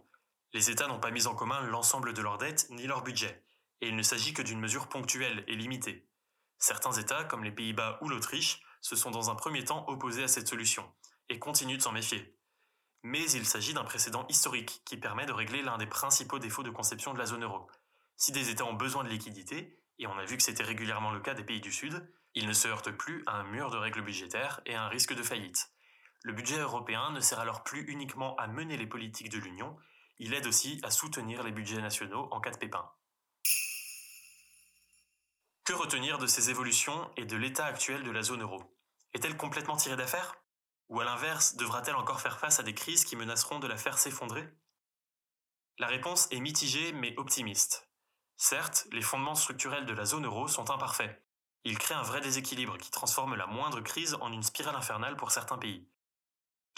les 0.52 0.70
États 0.70 0.86
n'ont 0.86 1.00
pas 1.00 1.10
mis 1.10 1.26
en 1.26 1.34
commun 1.34 1.62
l'ensemble 1.62 2.12
de 2.12 2.22
leurs 2.22 2.38
dettes 2.38 2.68
ni 2.70 2.86
leur 2.86 3.02
budget, 3.02 3.44
et 3.80 3.88
il 3.88 3.96
ne 3.96 4.02
s'agit 4.02 4.34
que 4.34 4.42
d'une 4.42 4.60
mesure 4.60 4.88
ponctuelle 4.88 5.44
et 5.46 5.56
limitée. 5.56 6.07
Certains 6.58 6.92
États, 6.92 7.24
comme 7.24 7.44
les 7.44 7.52
Pays-Bas 7.52 7.98
ou 8.02 8.08
l'Autriche, 8.08 8.60
se 8.80 8.96
sont 8.96 9.10
dans 9.10 9.30
un 9.30 9.34
premier 9.34 9.64
temps 9.64 9.84
opposés 9.88 10.24
à 10.24 10.28
cette 10.28 10.48
solution, 10.48 10.90
et 11.28 11.38
continuent 11.38 11.76
de 11.76 11.82
s'en 11.82 11.92
méfier. 11.92 12.36
Mais 13.02 13.30
il 13.30 13.46
s'agit 13.46 13.74
d'un 13.74 13.84
précédent 13.84 14.26
historique 14.28 14.82
qui 14.84 14.96
permet 14.96 15.26
de 15.26 15.32
régler 15.32 15.62
l'un 15.62 15.78
des 15.78 15.86
principaux 15.86 16.38
défauts 16.38 16.64
de 16.64 16.70
conception 16.70 17.14
de 17.14 17.18
la 17.18 17.26
zone 17.26 17.44
euro. 17.44 17.68
Si 18.16 18.32
des 18.32 18.50
États 18.50 18.64
ont 18.64 18.74
besoin 18.74 19.04
de 19.04 19.08
liquidités, 19.08 19.78
et 20.00 20.06
on 20.06 20.18
a 20.18 20.24
vu 20.24 20.36
que 20.36 20.42
c'était 20.42 20.64
régulièrement 20.64 21.12
le 21.12 21.20
cas 21.20 21.34
des 21.34 21.44
pays 21.44 21.60
du 21.60 21.72
Sud, 21.72 22.08
ils 22.34 22.46
ne 22.46 22.52
se 22.52 22.68
heurtent 22.68 22.90
plus 22.90 23.22
à 23.26 23.36
un 23.36 23.44
mur 23.44 23.70
de 23.70 23.76
règles 23.76 24.02
budgétaires 24.02 24.60
et 24.66 24.74
à 24.74 24.82
un 24.82 24.88
risque 24.88 25.14
de 25.14 25.22
faillite. 25.22 25.70
Le 26.22 26.32
budget 26.32 26.58
européen 26.58 27.10
ne 27.12 27.20
sert 27.20 27.38
alors 27.38 27.62
plus 27.62 27.82
uniquement 27.82 28.34
à 28.36 28.48
mener 28.48 28.76
les 28.76 28.86
politiques 28.86 29.30
de 29.30 29.38
l'Union, 29.38 29.76
il 30.18 30.34
aide 30.34 30.46
aussi 30.46 30.80
à 30.82 30.90
soutenir 30.90 31.44
les 31.44 31.52
budgets 31.52 31.80
nationaux 31.80 32.28
en 32.32 32.40
cas 32.40 32.50
de 32.50 32.58
pépin. 32.58 32.90
Que 35.68 35.74
retenir 35.74 36.16
de 36.16 36.26
ces 36.26 36.48
évolutions 36.48 37.10
et 37.18 37.26
de 37.26 37.36
l'état 37.36 37.66
actuel 37.66 38.02
de 38.02 38.10
la 38.10 38.22
zone 38.22 38.40
euro? 38.40 38.74
Est-elle 39.12 39.36
complètement 39.36 39.76
tirée 39.76 39.98
d'affaire? 39.98 40.36
Ou 40.88 40.98
à 40.98 41.04
l'inverse, 41.04 41.56
devra-t-elle 41.56 41.96
encore 41.96 42.22
faire 42.22 42.38
face 42.38 42.58
à 42.58 42.62
des 42.62 42.72
crises 42.72 43.04
qui 43.04 43.16
menaceront 43.16 43.58
de 43.58 43.66
la 43.66 43.76
faire 43.76 43.98
s'effondrer? 43.98 44.48
La 45.78 45.86
réponse 45.86 46.26
est 46.30 46.40
mitigée 46.40 46.94
mais 46.94 47.12
optimiste. 47.18 47.86
Certes, 48.38 48.86
les 48.92 49.02
fondements 49.02 49.34
structurels 49.34 49.84
de 49.84 49.92
la 49.92 50.06
zone 50.06 50.24
euro 50.24 50.48
sont 50.48 50.70
imparfaits. 50.70 51.22
Ils 51.64 51.78
créent 51.78 51.92
un 51.92 52.00
vrai 52.00 52.22
déséquilibre 52.22 52.78
qui 52.78 52.90
transforme 52.90 53.34
la 53.34 53.46
moindre 53.46 53.82
crise 53.82 54.16
en 54.22 54.32
une 54.32 54.42
spirale 54.42 54.74
infernale 54.74 55.16
pour 55.16 55.32
certains 55.32 55.58
pays. 55.58 55.86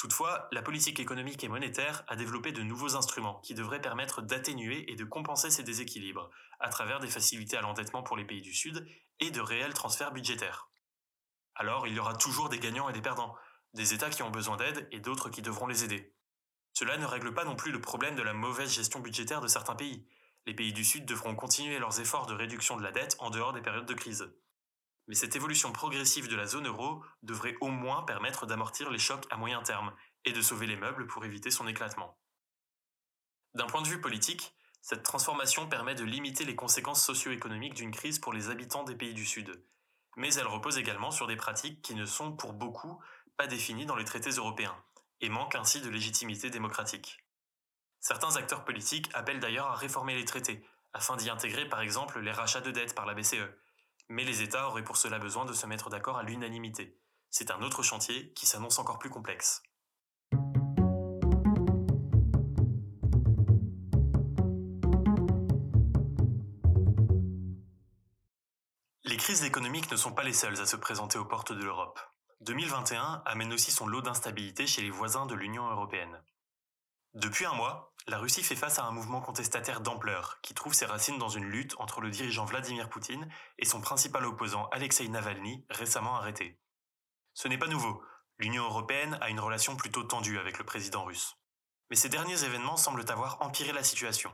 Toutefois, 0.00 0.48
la 0.50 0.62
politique 0.62 0.98
économique 0.98 1.44
et 1.44 1.48
monétaire 1.48 2.04
a 2.08 2.16
développé 2.16 2.52
de 2.52 2.62
nouveaux 2.62 2.96
instruments 2.96 3.38
qui 3.40 3.52
devraient 3.52 3.82
permettre 3.82 4.22
d'atténuer 4.22 4.90
et 4.90 4.96
de 4.96 5.04
compenser 5.04 5.50
ces 5.50 5.62
déséquilibres, 5.62 6.30
à 6.58 6.70
travers 6.70 7.00
des 7.00 7.06
facilités 7.06 7.58
à 7.58 7.60
l'endettement 7.60 8.02
pour 8.02 8.16
les 8.16 8.24
pays 8.24 8.40
du 8.40 8.54
Sud 8.54 8.88
et 9.20 9.30
de 9.30 9.42
réels 9.42 9.74
transferts 9.74 10.12
budgétaires. 10.12 10.70
Alors, 11.54 11.86
il 11.86 11.92
y 11.92 11.98
aura 11.98 12.14
toujours 12.14 12.48
des 12.48 12.58
gagnants 12.58 12.88
et 12.88 12.94
des 12.94 13.02
perdants, 13.02 13.36
des 13.74 13.92
États 13.92 14.08
qui 14.08 14.22
ont 14.22 14.30
besoin 14.30 14.56
d'aide 14.56 14.88
et 14.90 15.00
d'autres 15.00 15.28
qui 15.28 15.42
devront 15.42 15.66
les 15.66 15.84
aider. 15.84 16.14
Cela 16.72 16.96
ne 16.96 17.04
règle 17.04 17.34
pas 17.34 17.44
non 17.44 17.54
plus 17.54 17.70
le 17.70 17.82
problème 17.82 18.16
de 18.16 18.22
la 18.22 18.32
mauvaise 18.32 18.72
gestion 18.72 19.00
budgétaire 19.00 19.42
de 19.42 19.48
certains 19.48 19.76
pays. 19.76 20.08
Les 20.46 20.54
pays 20.54 20.72
du 20.72 20.82
Sud 20.82 21.04
devront 21.04 21.34
continuer 21.34 21.78
leurs 21.78 22.00
efforts 22.00 22.24
de 22.24 22.32
réduction 22.32 22.78
de 22.78 22.82
la 22.82 22.90
dette 22.90 23.16
en 23.18 23.28
dehors 23.28 23.52
des 23.52 23.60
périodes 23.60 23.84
de 23.84 23.92
crise 23.92 24.32
mais 25.10 25.16
cette 25.16 25.34
évolution 25.34 25.72
progressive 25.72 26.28
de 26.28 26.36
la 26.36 26.46
zone 26.46 26.68
euro 26.68 27.02
devrait 27.24 27.56
au 27.60 27.66
moins 27.66 28.04
permettre 28.04 28.46
d'amortir 28.46 28.90
les 28.90 29.00
chocs 29.00 29.26
à 29.30 29.36
moyen 29.36 29.60
terme 29.60 29.92
et 30.24 30.30
de 30.32 30.40
sauver 30.40 30.68
les 30.68 30.76
meubles 30.76 31.08
pour 31.08 31.24
éviter 31.24 31.50
son 31.50 31.66
éclatement. 31.66 32.16
D'un 33.54 33.66
point 33.66 33.82
de 33.82 33.88
vue 33.88 34.00
politique, 34.00 34.54
cette 34.82 35.02
transformation 35.02 35.68
permet 35.68 35.96
de 35.96 36.04
limiter 36.04 36.44
les 36.44 36.54
conséquences 36.54 37.04
socio-économiques 37.04 37.74
d'une 37.74 37.90
crise 37.90 38.20
pour 38.20 38.32
les 38.32 38.50
habitants 38.50 38.84
des 38.84 38.94
pays 38.94 39.12
du 39.12 39.26
Sud, 39.26 39.60
mais 40.16 40.32
elle 40.34 40.46
repose 40.46 40.78
également 40.78 41.10
sur 41.10 41.26
des 41.26 41.34
pratiques 41.34 41.82
qui 41.82 41.96
ne 41.96 42.06
sont 42.06 42.30
pour 42.30 42.52
beaucoup 42.52 43.02
pas 43.36 43.48
définies 43.48 43.86
dans 43.86 43.96
les 43.96 44.04
traités 44.04 44.30
européens, 44.30 44.80
et 45.20 45.28
manquent 45.28 45.56
ainsi 45.56 45.80
de 45.80 45.90
légitimité 45.90 46.50
démocratique. 46.50 47.24
Certains 47.98 48.36
acteurs 48.36 48.64
politiques 48.64 49.10
appellent 49.12 49.40
d'ailleurs 49.40 49.66
à 49.66 49.74
réformer 49.74 50.14
les 50.14 50.24
traités, 50.24 50.64
afin 50.92 51.16
d'y 51.16 51.30
intégrer 51.30 51.68
par 51.68 51.80
exemple 51.80 52.20
les 52.20 52.30
rachats 52.30 52.60
de 52.60 52.70
dettes 52.70 52.94
par 52.94 53.06
la 53.06 53.14
BCE, 53.14 53.50
mais 54.10 54.24
les 54.24 54.42
États 54.42 54.66
auraient 54.66 54.84
pour 54.84 54.96
cela 54.96 55.18
besoin 55.18 55.44
de 55.44 55.52
se 55.52 55.66
mettre 55.66 55.88
d'accord 55.88 56.18
à 56.18 56.24
l'unanimité. 56.24 56.98
C'est 57.30 57.52
un 57.52 57.62
autre 57.62 57.84
chantier 57.84 58.32
qui 58.32 58.44
s'annonce 58.44 58.80
encore 58.80 58.98
plus 58.98 59.08
complexe. 59.08 59.62
Les 69.04 69.16
crises 69.16 69.44
économiques 69.44 69.90
ne 69.92 69.96
sont 69.96 70.12
pas 70.12 70.24
les 70.24 70.32
seuls 70.32 70.60
à 70.60 70.66
se 70.66 70.76
présenter 70.76 71.16
aux 71.16 71.24
portes 71.24 71.52
de 71.52 71.62
l'Europe. 71.62 72.00
2021 72.40 73.22
amène 73.24 73.52
aussi 73.52 73.70
son 73.70 73.86
lot 73.86 74.02
d'instabilité 74.02 74.66
chez 74.66 74.82
les 74.82 74.90
voisins 74.90 75.26
de 75.26 75.36
l'Union 75.36 75.70
européenne. 75.70 76.20
Depuis 77.14 77.44
un 77.44 77.54
mois, 77.54 77.92
la 78.06 78.18
Russie 78.18 78.44
fait 78.44 78.54
face 78.54 78.78
à 78.78 78.84
un 78.84 78.92
mouvement 78.92 79.20
contestataire 79.20 79.80
d'ampleur 79.80 80.38
qui 80.42 80.54
trouve 80.54 80.74
ses 80.74 80.86
racines 80.86 81.18
dans 81.18 81.28
une 81.28 81.44
lutte 81.44 81.74
entre 81.78 82.00
le 82.00 82.08
dirigeant 82.08 82.44
Vladimir 82.44 82.88
Poutine 82.88 83.28
et 83.58 83.64
son 83.64 83.80
principal 83.80 84.24
opposant 84.24 84.68
Alexei 84.70 85.08
Navalny, 85.08 85.64
récemment 85.70 86.14
arrêté. 86.14 86.60
Ce 87.34 87.48
n'est 87.48 87.58
pas 87.58 87.66
nouveau, 87.66 88.00
l'Union 88.38 88.62
européenne 88.62 89.18
a 89.20 89.28
une 89.28 89.40
relation 89.40 89.76
plutôt 89.76 90.04
tendue 90.04 90.38
avec 90.38 90.58
le 90.58 90.64
président 90.64 91.04
russe. 91.04 91.36
Mais 91.90 91.96
ces 91.96 92.08
derniers 92.08 92.44
événements 92.44 92.76
semblent 92.76 93.10
avoir 93.10 93.42
empiré 93.42 93.72
la 93.72 93.82
situation. 93.82 94.32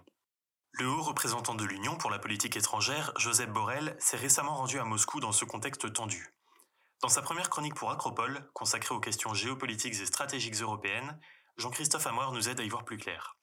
Le 0.73 0.87
haut 0.87 1.03
représentant 1.03 1.55
de 1.55 1.65
l'Union 1.65 1.97
pour 1.97 2.11
la 2.11 2.19
politique 2.19 2.57
étrangère, 2.57 3.15
Joseph 3.17 3.49
Borrell, 3.49 3.97
s'est 3.99 4.19
récemment 4.19 4.55
rendu 4.55 4.79
à 4.79 4.85
Moscou 4.85 5.21
dans 5.21 5.33
ce 5.33 5.47
contexte 5.47 5.91
tendu. 5.95 6.35
Dans 7.01 7.09
sa 7.09 7.23
première 7.23 7.49
chronique 7.49 7.75
pour 7.75 7.91
Acropole, 7.91 8.51
consacrée 8.53 8.95
aux 8.95 9.01
questions 9.01 9.33
géopolitiques 9.33 10.01
et 10.01 10.07
stratégiques 10.07 10.61
européennes, 10.61 11.19
Jean-Christophe 11.57 12.07
Amoir 12.07 12.33
nous 12.33 12.51
aide 12.51 12.61
à 12.61 12.65
y 12.65 12.69
voir 12.69 12.85
plus 12.85 12.99
clair. 12.99 13.39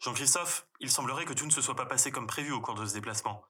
Jean-Christophe, 0.00 0.66
il 0.80 0.90
semblerait 0.90 1.24
que 1.24 1.32
tout 1.32 1.46
ne 1.46 1.52
se 1.52 1.60
soit 1.60 1.76
pas 1.76 1.86
passé 1.86 2.10
comme 2.10 2.26
prévu 2.26 2.50
au 2.50 2.60
cours 2.60 2.74
de 2.74 2.84
ce 2.84 2.94
déplacement. 2.94 3.44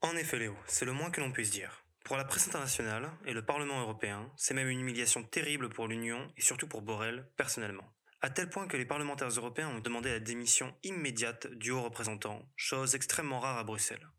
En 0.00 0.16
effet, 0.16 0.38
Léo, 0.38 0.56
c'est 0.66 0.84
le 0.84 0.92
moins 0.92 1.10
que 1.10 1.20
l'on 1.20 1.30
puisse 1.30 1.50
dire. 1.50 1.84
Pour 2.04 2.16
la 2.16 2.24
presse 2.24 2.48
internationale 2.48 3.12
et 3.26 3.32
le 3.32 3.44
Parlement 3.44 3.80
européen, 3.80 4.28
c'est 4.36 4.54
même 4.54 4.68
une 4.68 4.80
humiliation 4.80 5.22
terrible 5.22 5.68
pour 5.68 5.86
l'Union 5.86 6.32
et 6.36 6.40
surtout 6.40 6.66
pour 6.66 6.82
Borrell 6.82 7.30
personnellement. 7.36 7.94
À 8.22 8.30
tel 8.30 8.50
point 8.50 8.66
que 8.66 8.76
les 8.76 8.86
parlementaires 8.86 9.28
européens 9.28 9.68
ont 9.68 9.80
demandé 9.80 10.10
la 10.10 10.18
démission 10.18 10.74
immédiate 10.82 11.46
du 11.46 11.70
haut 11.70 11.82
représentant, 11.82 12.42
chose 12.56 12.96
extrêmement 12.96 13.38
rare 13.38 13.58
à 13.58 13.64
Bruxelles. 13.64 14.10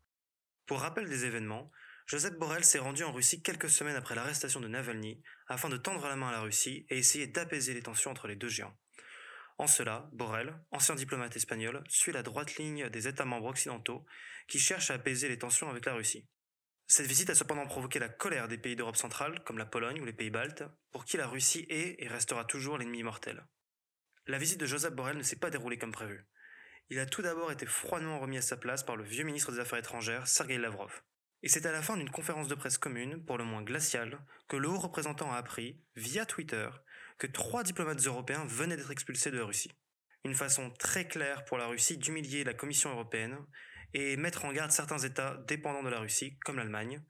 Pour 0.66 0.80
rappel 0.80 1.08
des 1.08 1.26
événements, 1.26 1.70
Joseph 2.12 2.34
Borrell 2.34 2.62
s'est 2.62 2.78
rendu 2.78 3.04
en 3.04 3.12
Russie 3.12 3.40
quelques 3.40 3.70
semaines 3.70 3.96
après 3.96 4.14
l'arrestation 4.14 4.60
de 4.60 4.68
Navalny 4.68 5.22
afin 5.48 5.70
de 5.70 5.78
tendre 5.78 6.06
la 6.06 6.14
main 6.14 6.28
à 6.28 6.32
la 6.32 6.42
Russie 6.42 6.84
et 6.90 6.98
essayer 6.98 7.26
d'apaiser 7.26 7.72
les 7.72 7.80
tensions 7.80 8.10
entre 8.10 8.28
les 8.28 8.36
deux 8.36 8.50
géants. 8.50 8.76
En 9.56 9.66
cela, 9.66 10.10
Borrell, 10.12 10.54
ancien 10.72 10.94
diplomate 10.94 11.34
espagnol, 11.36 11.82
suit 11.88 12.12
la 12.12 12.22
droite 12.22 12.56
ligne 12.56 12.90
des 12.90 13.08
États 13.08 13.24
membres 13.24 13.46
occidentaux 13.46 14.04
qui 14.46 14.58
cherchent 14.58 14.90
à 14.90 14.96
apaiser 14.96 15.30
les 15.30 15.38
tensions 15.38 15.70
avec 15.70 15.86
la 15.86 15.94
Russie. 15.94 16.28
Cette 16.86 17.06
visite 17.06 17.30
a 17.30 17.34
cependant 17.34 17.64
provoqué 17.64 17.98
la 17.98 18.10
colère 18.10 18.46
des 18.46 18.58
pays 18.58 18.76
d'Europe 18.76 18.96
centrale, 18.96 19.42
comme 19.44 19.56
la 19.56 19.64
Pologne 19.64 20.02
ou 20.02 20.04
les 20.04 20.12
pays 20.12 20.28
baltes, 20.28 20.64
pour 20.90 21.06
qui 21.06 21.16
la 21.16 21.26
Russie 21.26 21.64
est 21.70 21.96
et 21.98 22.08
restera 22.08 22.44
toujours 22.44 22.76
l'ennemi 22.76 23.02
mortel. 23.02 23.42
La 24.26 24.36
visite 24.36 24.60
de 24.60 24.66
Joseph 24.66 24.92
Borrell 24.92 25.16
ne 25.16 25.22
s'est 25.22 25.36
pas 25.36 25.48
déroulée 25.48 25.78
comme 25.78 25.92
prévu. 25.92 26.26
Il 26.90 26.98
a 26.98 27.06
tout 27.06 27.22
d'abord 27.22 27.50
été 27.50 27.64
froidement 27.64 28.20
remis 28.20 28.36
à 28.36 28.42
sa 28.42 28.58
place 28.58 28.82
par 28.82 28.96
le 28.96 29.04
vieux 29.04 29.24
ministre 29.24 29.50
des 29.50 29.60
Affaires 29.60 29.78
étrangères, 29.78 30.28
Sergei 30.28 30.58
Lavrov. 30.58 31.00
Et 31.42 31.48
c'est 31.48 31.66
à 31.66 31.72
la 31.72 31.82
fin 31.82 31.96
d'une 31.96 32.10
conférence 32.10 32.48
de 32.48 32.54
presse 32.54 32.78
commune, 32.78 33.24
pour 33.24 33.36
le 33.36 33.44
moins 33.44 33.62
glaciale, 33.62 34.20
que 34.48 34.56
le 34.56 34.68
haut 34.68 34.78
représentant 34.78 35.32
a 35.32 35.36
appris, 35.36 35.80
via 35.96 36.24
Twitter, 36.24 36.68
que 37.18 37.26
trois 37.26 37.64
diplomates 37.64 38.06
européens 38.06 38.44
venaient 38.46 38.76
d'être 38.76 38.92
expulsés 38.92 39.30
de 39.30 39.40
Russie. 39.40 39.72
Une 40.24 40.34
façon 40.34 40.70
très 40.70 41.08
claire 41.08 41.44
pour 41.44 41.58
la 41.58 41.66
Russie 41.66 41.98
d'humilier 41.98 42.44
la 42.44 42.54
Commission 42.54 42.90
européenne 42.90 43.36
et 43.92 44.16
mettre 44.16 44.44
en 44.44 44.52
garde 44.52 44.70
certains 44.70 44.98
États 44.98 45.36
dépendants 45.48 45.82
de 45.82 45.88
la 45.88 45.98
Russie, 45.98 46.38
comme 46.44 46.56
l'Allemagne, 46.56 47.02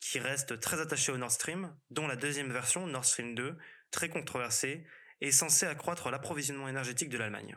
qui 0.00 0.18
reste 0.18 0.60
très 0.60 0.80
attachés 0.80 1.10
au 1.10 1.16
Nord 1.16 1.32
Stream, 1.32 1.74
dont 1.90 2.06
la 2.06 2.16
deuxième 2.16 2.52
version, 2.52 2.86
Nord 2.86 3.04
Stream 3.04 3.34
2, 3.34 3.56
très 3.90 4.08
controversée, 4.08 4.86
est 5.20 5.32
censée 5.32 5.66
accroître 5.66 6.10
l'approvisionnement 6.10 6.68
énergétique 6.68 7.08
de 7.08 7.18
l'Allemagne. 7.18 7.56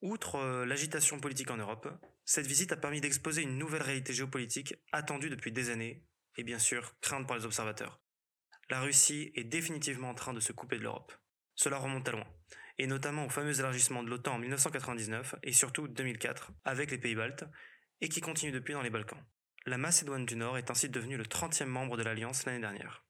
Outre 0.00 0.36
euh, 0.36 0.66
l'agitation 0.66 1.20
politique 1.20 1.50
en 1.50 1.56
Europe, 1.56 1.88
cette 2.24 2.46
visite 2.46 2.72
a 2.72 2.76
permis 2.76 3.00
d'exposer 3.00 3.42
une 3.42 3.58
nouvelle 3.58 3.82
réalité 3.82 4.12
géopolitique 4.12 4.74
attendue 4.92 5.30
depuis 5.30 5.52
des 5.52 5.70
années, 5.70 6.04
et 6.36 6.42
bien 6.42 6.58
sûr 6.58 6.98
crainte 7.00 7.26
par 7.26 7.36
les 7.36 7.44
observateurs. 7.44 8.00
La 8.70 8.80
Russie 8.80 9.30
est 9.34 9.44
définitivement 9.44 10.10
en 10.10 10.14
train 10.14 10.32
de 10.32 10.40
se 10.40 10.52
couper 10.52 10.78
de 10.78 10.82
l'Europe. 10.82 11.12
Cela 11.54 11.76
remonte 11.76 12.08
à 12.08 12.12
loin, 12.12 12.26
et 12.78 12.86
notamment 12.86 13.26
au 13.26 13.28
fameux 13.28 13.58
élargissement 13.58 14.02
de 14.02 14.08
l'OTAN 14.08 14.34
en 14.34 14.38
1999 14.38 15.36
et 15.42 15.52
surtout 15.52 15.86
2004 15.86 16.52
avec 16.64 16.90
les 16.90 16.98
pays 16.98 17.14
baltes, 17.14 17.44
et 18.00 18.08
qui 18.08 18.20
continue 18.20 18.52
depuis 18.52 18.72
dans 18.72 18.82
les 18.82 18.90
Balkans. 18.90 19.22
La 19.66 19.78
Macédoine 19.78 20.26
du 20.26 20.36
Nord 20.36 20.58
est 20.58 20.70
ainsi 20.70 20.88
devenue 20.88 21.16
le 21.16 21.24
30e 21.24 21.66
membre 21.66 21.96
de 21.96 22.02
l'Alliance 22.02 22.44
l'année 22.44 22.60
dernière. 22.60 23.04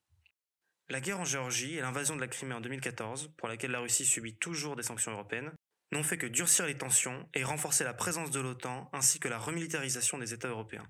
La 0.89 1.01
guerre 1.01 1.21
en 1.21 1.25
Géorgie 1.25 1.77
et 1.77 1.81
l'invasion 1.81 2.15
de 2.15 2.21
la 2.21 2.29
Crimée 2.29 2.55
en 2.55 2.61
2014, 2.61 3.33
pour 3.37 3.49
laquelle 3.49 3.71
la 3.71 3.81
Russie 3.81 4.05
subit 4.05 4.37
toujours 4.37 4.77
des 4.77 4.83
sanctions 4.83 5.13
européennes, 5.13 5.53
n'ont 5.95 6.03
fait 6.03 6.19
que 6.19 6.27
durcir 6.27 6.67
les 6.67 6.77
tensions 6.77 7.29
et 7.35 7.45
renforcer 7.45 7.85
la 7.85 7.95
présence 7.95 8.33
de 8.33 8.41
l'OTAN 8.41 8.91
ainsi 8.93 9.21
que 9.21 9.29
la 9.29 9.39
remilitarisation 9.39 10.19
des 10.19 10.35
États 10.35 10.49
européens. 10.49 10.87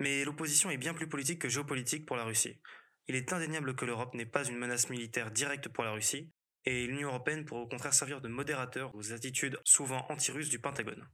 Mais 0.00 0.24
l'opposition 0.24 0.70
est 0.70 0.78
bien 0.78 0.94
plus 0.94 1.08
politique 1.08 1.40
que 1.40 1.48
géopolitique 1.48 2.06
pour 2.06 2.16
la 2.16 2.24
Russie. 2.24 2.58
Il 3.06 3.16
est 3.16 3.32
indéniable 3.32 3.76
que 3.76 3.84
l'Europe 3.84 4.14
n'est 4.14 4.26
pas 4.26 4.44
une 4.44 4.56
menace 4.56 4.88
militaire 4.88 5.30
directe 5.30 5.68
pour 5.68 5.84
la 5.84 5.92
Russie, 5.92 6.32
et 6.64 6.86
l'Union 6.86 7.08
européenne 7.08 7.44
pourrait 7.44 7.60
au 7.62 7.68
contraire 7.68 7.92
servir 7.92 8.20
de 8.20 8.28
modérateur 8.28 8.94
aux 8.94 9.12
attitudes 9.12 9.60
souvent 9.64 10.06
anti-russes 10.08 10.48
du 10.48 10.58
Pentagone. 10.58 11.06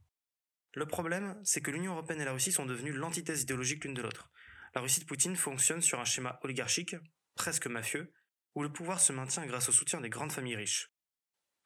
Le 0.73 0.85
problème, 0.85 1.39
c'est 1.43 1.61
que 1.61 1.71
l'Union 1.71 1.93
européenne 1.93 2.21
et 2.21 2.25
la 2.25 2.33
Russie 2.33 2.51
sont 2.51 2.65
devenues 2.65 2.93
l'antithèse 2.93 3.41
idéologique 3.41 3.83
l'une 3.83 3.93
de 3.93 4.01
l'autre. 4.01 4.31
La 4.73 4.81
Russie 4.81 5.01
de 5.01 5.05
Poutine 5.05 5.35
fonctionne 5.35 5.81
sur 5.81 5.99
un 5.99 6.05
schéma 6.05 6.39
oligarchique, 6.43 6.95
presque 7.35 7.67
mafieux, 7.67 8.13
où 8.55 8.63
le 8.63 8.71
pouvoir 8.71 9.01
se 9.01 9.11
maintient 9.13 9.45
grâce 9.45 9.67
au 9.67 9.73
soutien 9.73 9.99
des 9.99 10.09
grandes 10.09 10.31
familles 10.31 10.55
riches. 10.55 10.94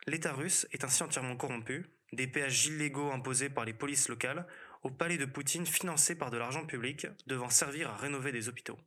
L'État 0.07 0.33
russe 0.33 0.67
est 0.71 0.83
ainsi 0.83 1.03
entièrement 1.03 1.35
corrompu, 1.35 1.85
des 2.13 2.27
péages 2.27 2.65
illégaux 2.65 3.11
imposés 3.11 3.49
par 3.49 3.65
les 3.65 3.73
polices 3.73 4.09
locales, 4.09 4.47
au 4.81 4.89
palais 4.89 5.17
de 5.17 5.25
Poutine 5.25 5.65
financé 5.65 6.15
par 6.17 6.31
de 6.31 6.37
l'argent 6.37 6.65
public, 6.65 7.07
devant 7.27 7.49
servir 7.49 7.89
à 7.89 7.97
rénover 7.97 8.31
des 8.31 8.47
hôpitaux. 8.47 8.79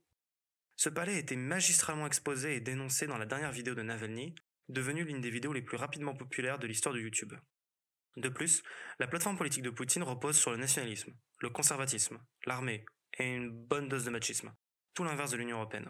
Ce 0.77 0.89
palais 0.89 1.15
a 1.15 1.19
été 1.19 1.37
magistralement 1.37 2.07
exposé 2.07 2.57
et 2.57 2.61
dénoncé 2.61 3.07
dans 3.07 3.19
la 3.19 3.27
dernière 3.27 3.53
vidéo 3.53 3.75
de 3.75 3.83
Navalny, 3.83 4.35
devenue 4.69 5.05
l'une 5.05 5.21
des 5.21 5.31
vidéos 5.31 5.53
les 5.53 5.63
plus 5.63 5.77
rapidement 5.77 6.15
populaires 6.15 6.59
de 6.59 6.67
l'histoire 6.67 6.95
de 6.95 7.01
YouTube. 7.01 7.35
De 8.17 8.29
plus, 8.29 8.63
la 8.99 9.07
plateforme 9.07 9.39
politique 9.39 9.63
de 9.63 9.71
Poutine 9.71 10.03
repose 10.03 10.39
sur 10.39 10.51
le 10.51 10.57
nationalisme, 10.57 11.15
le 11.41 11.51
conservatisme, 11.51 12.19
l'armée 12.47 12.85
et 13.19 13.25
une 13.25 13.51
bonne 13.51 13.89
dose 13.89 14.05
de 14.05 14.11
machisme, 14.11 14.53
tout 14.95 15.05
l'inverse 15.05 15.31
de 15.31 15.37
l'Union 15.37 15.59
européenne. 15.59 15.89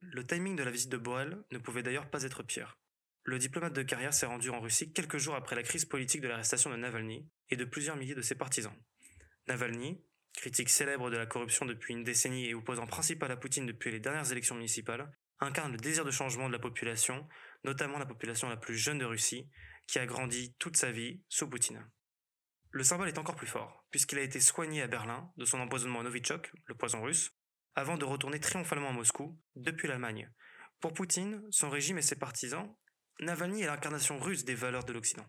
Le 0.00 0.26
timing 0.26 0.56
de 0.56 0.62
la 0.62 0.70
visite 0.70 0.90
de 0.90 0.96
Borrell 0.96 1.42
ne 1.50 1.58
pouvait 1.58 1.82
d'ailleurs 1.82 2.10
pas 2.10 2.24
être 2.24 2.42
pire. 2.42 2.78
Le 3.24 3.38
diplomate 3.38 3.72
de 3.72 3.82
carrière 3.82 4.12
s'est 4.12 4.26
rendu 4.26 4.50
en 4.50 4.60
Russie 4.60 4.92
quelques 4.92 5.16
jours 5.16 5.34
après 5.34 5.56
la 5.56 5.62
crise 5.62 5.86
politique 5.86 6.20
de 6.20 6.28
l'arrestation 6.28 6.70
de 6.70 6.76
Navalny 6.76 7.26
et 7.48 7.56
de 7.56 7.64
plusieurs 7.64 7.96
milliers 7.96 8.14
de 8.14 8.20
ses 8.20 8.34
partisans. 8.34 8.76
Navalny, 9.48 10.04
critique 10.34 10.68
célèbre 10.68 11.10
de 11.10 11.16
la 11.16 11.24
corruption 11.24 11.64
depuis 11.64 11.94
une 11.94 12.04
décennie 12.04 12.46
et 12.46 12.54
opposant 12.54 12.86
principal 12.86 13.32
à 13.32 13.36
Poutine 13.38 13.64
depuis 13.64 13.90
les 13.90 13.98
dernières 13.98 14.30
élections 14.30 14.56
municipales, 14.56 15.10
incarne 15.40 15.72
le 15.72 15.78
désir 15.78 16.04
de 16.04 16.10
changement 16.10 16.48
de 16.48 16.52
la 16.52 16.58
population, 16.58 17.26
notamment 17.64 17.98
la 17.98 18.04
population 18.04 18.50
la 18.50 18.58
plus 18.58 18.76
jeune 18.76 18.98
de 18.98 19.06
Russie, 19.06 19.48
qui 19.86 19.98
a 19.98 20.04
grandi 20.04 20.54
toute 20.58 20.76
sa 20.76 20.92
vie 20.92 21.22
sous 21.30 21.48
Poutine. 21.48 21.90
Le 22.72 22.84
symbole 22.84 23.08
est 23.08 23.18
encore 23.18 23.36
plus 23.36 23.46
fort, 23.46 23.86
puisqu'il 23.90 24.18
a 24.18 24.22
été 24.22 24.38
soigné 24.38 24.82
à 24.82 24.86
Berlin 24.86 25.32
de 25.38 25.46
son 25.46 25.60
empoisonnement 25.60 26.00
à 26.00 26.02
Novichok, 26.02 26.52
le 26.66 26.74
poison 26.74 27.02
russe, 27.02 27.30
avant 27.74 27.96
de 27.96 28.04
retourner 28.04 28.38
triomphalement 28.38 28.90
à 28.90 28.92
Moscou, 28.92 29.40
depuis 29.56 29.88
l'Allemagne. 29.88 30.30
Pour 30.80 30.92
Poutine, 30.92 31.42
son 31.50 31.70
régime 31.70 31.98
et 31.98 32.02
ses 32.02 32.16
partisans, 32.16 32.74
Navalny 33.20 33.62
est 33.62 33.66
l'incarnation 33.66 34.18
russe 34.18 34.44
des 34.44 34.54
valeurs 34.54 34.84
de 34.84 34.92
l'Occident. 34.92 35.26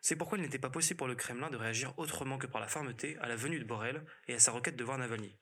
C'est 0.00 0.16
pourquoi 0.16 0.38
il 0.38 0.42
n'était 0.42 0.58
pas 0.58 0.70
possible 0.70 0.98
pour 0.98 1.06
le 1.06 1.14
Kremlin 1.14 1.50
de 1.50 1.56
réagir 1.56 1.96
autrement 1.98 2.36
que 2.36 2.48
par 2.48 2.60
la 2.60 2.66
fermeté 2.66 3.16
à 3.18 3.28
la 3.28 3.36
venue 3.36 3.60
de 3.60 3.64
Borrell 3.64 4.04
et 4.26 4.34
à 4.34 4.40
sa 4.40 4.50
requête 4.50 4.76
de 4.76 4.82
voir 4.82 4.98
Navalny. 4.98 5.38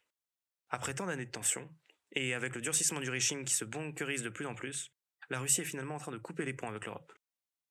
Après 0.68 0.94
tant 0.94 1.06
d'années 1.06 1.24
de 1.24 1.30
tension, 1.30 1.74
et 2.12 2.34
avec 2.34 2.54
le 2.54 2.60
durcissement 2.60 3.00
du 3.00 3.08
régime 3.08 3.44
qui 3.44 3.54
se 3.54 3.64
bunkerise 3.64 4.22
de 4.22 4.28
plus 4.28 4.46
en 4.46 4.54
plus, 4.54 4.92
la 5.30 5.40
Russie 5.40 5.62
est 5.62 5.64
finalement 5.64 5.94
en 5.94 5.98
train 5.98 6.12
de 6.12 6.18
couper 6.18 6.44
les 6.44 6.52
ponts 6.52 6.68
avec 6.68 6.84
l'Europe. 6.84 7.12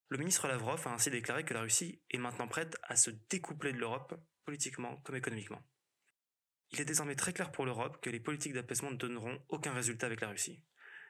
Le 0.08 0.18
ministre 0.18 0.48
Lavrov 0.48 0.88
a 0.88 0.94
ainsi 0.94 1.12
déclaré 1.12 1.44
que 1.46 1.54
la 1.54 1.62
Russie 1.62 2.02
est 2.10 2.18
maintenant 2.18 2.48
prête 2.48 2.78
à 2.84 2.96
se 2.96 3.12
découpler 3.30 3.74
de 3.74 3.78
l'Europe, 3.78 4.20
politiquement 4.46 4.98
comme 5.04 5.16
économiquement. 5.16 5.62
Il 6.72 6.82
est 6.82 6.86
désormais 6.86 7.16
très 7.16 7.34
clair 7.34 7.52
pour 7.52 7.66
l'Europe 7.66 8.02
que 8.02 8.10
les 8.10 8.20
politiques 8.20 8.54
d'apaisement 8.54 8.92
ne 8.92 8.98
donneront 8.98 9.44
aucun 9.50 9.74
résultat 9.74 10.08
avec 10.08 10.22
la 10.22 10.30
Russie. 10.30 10.64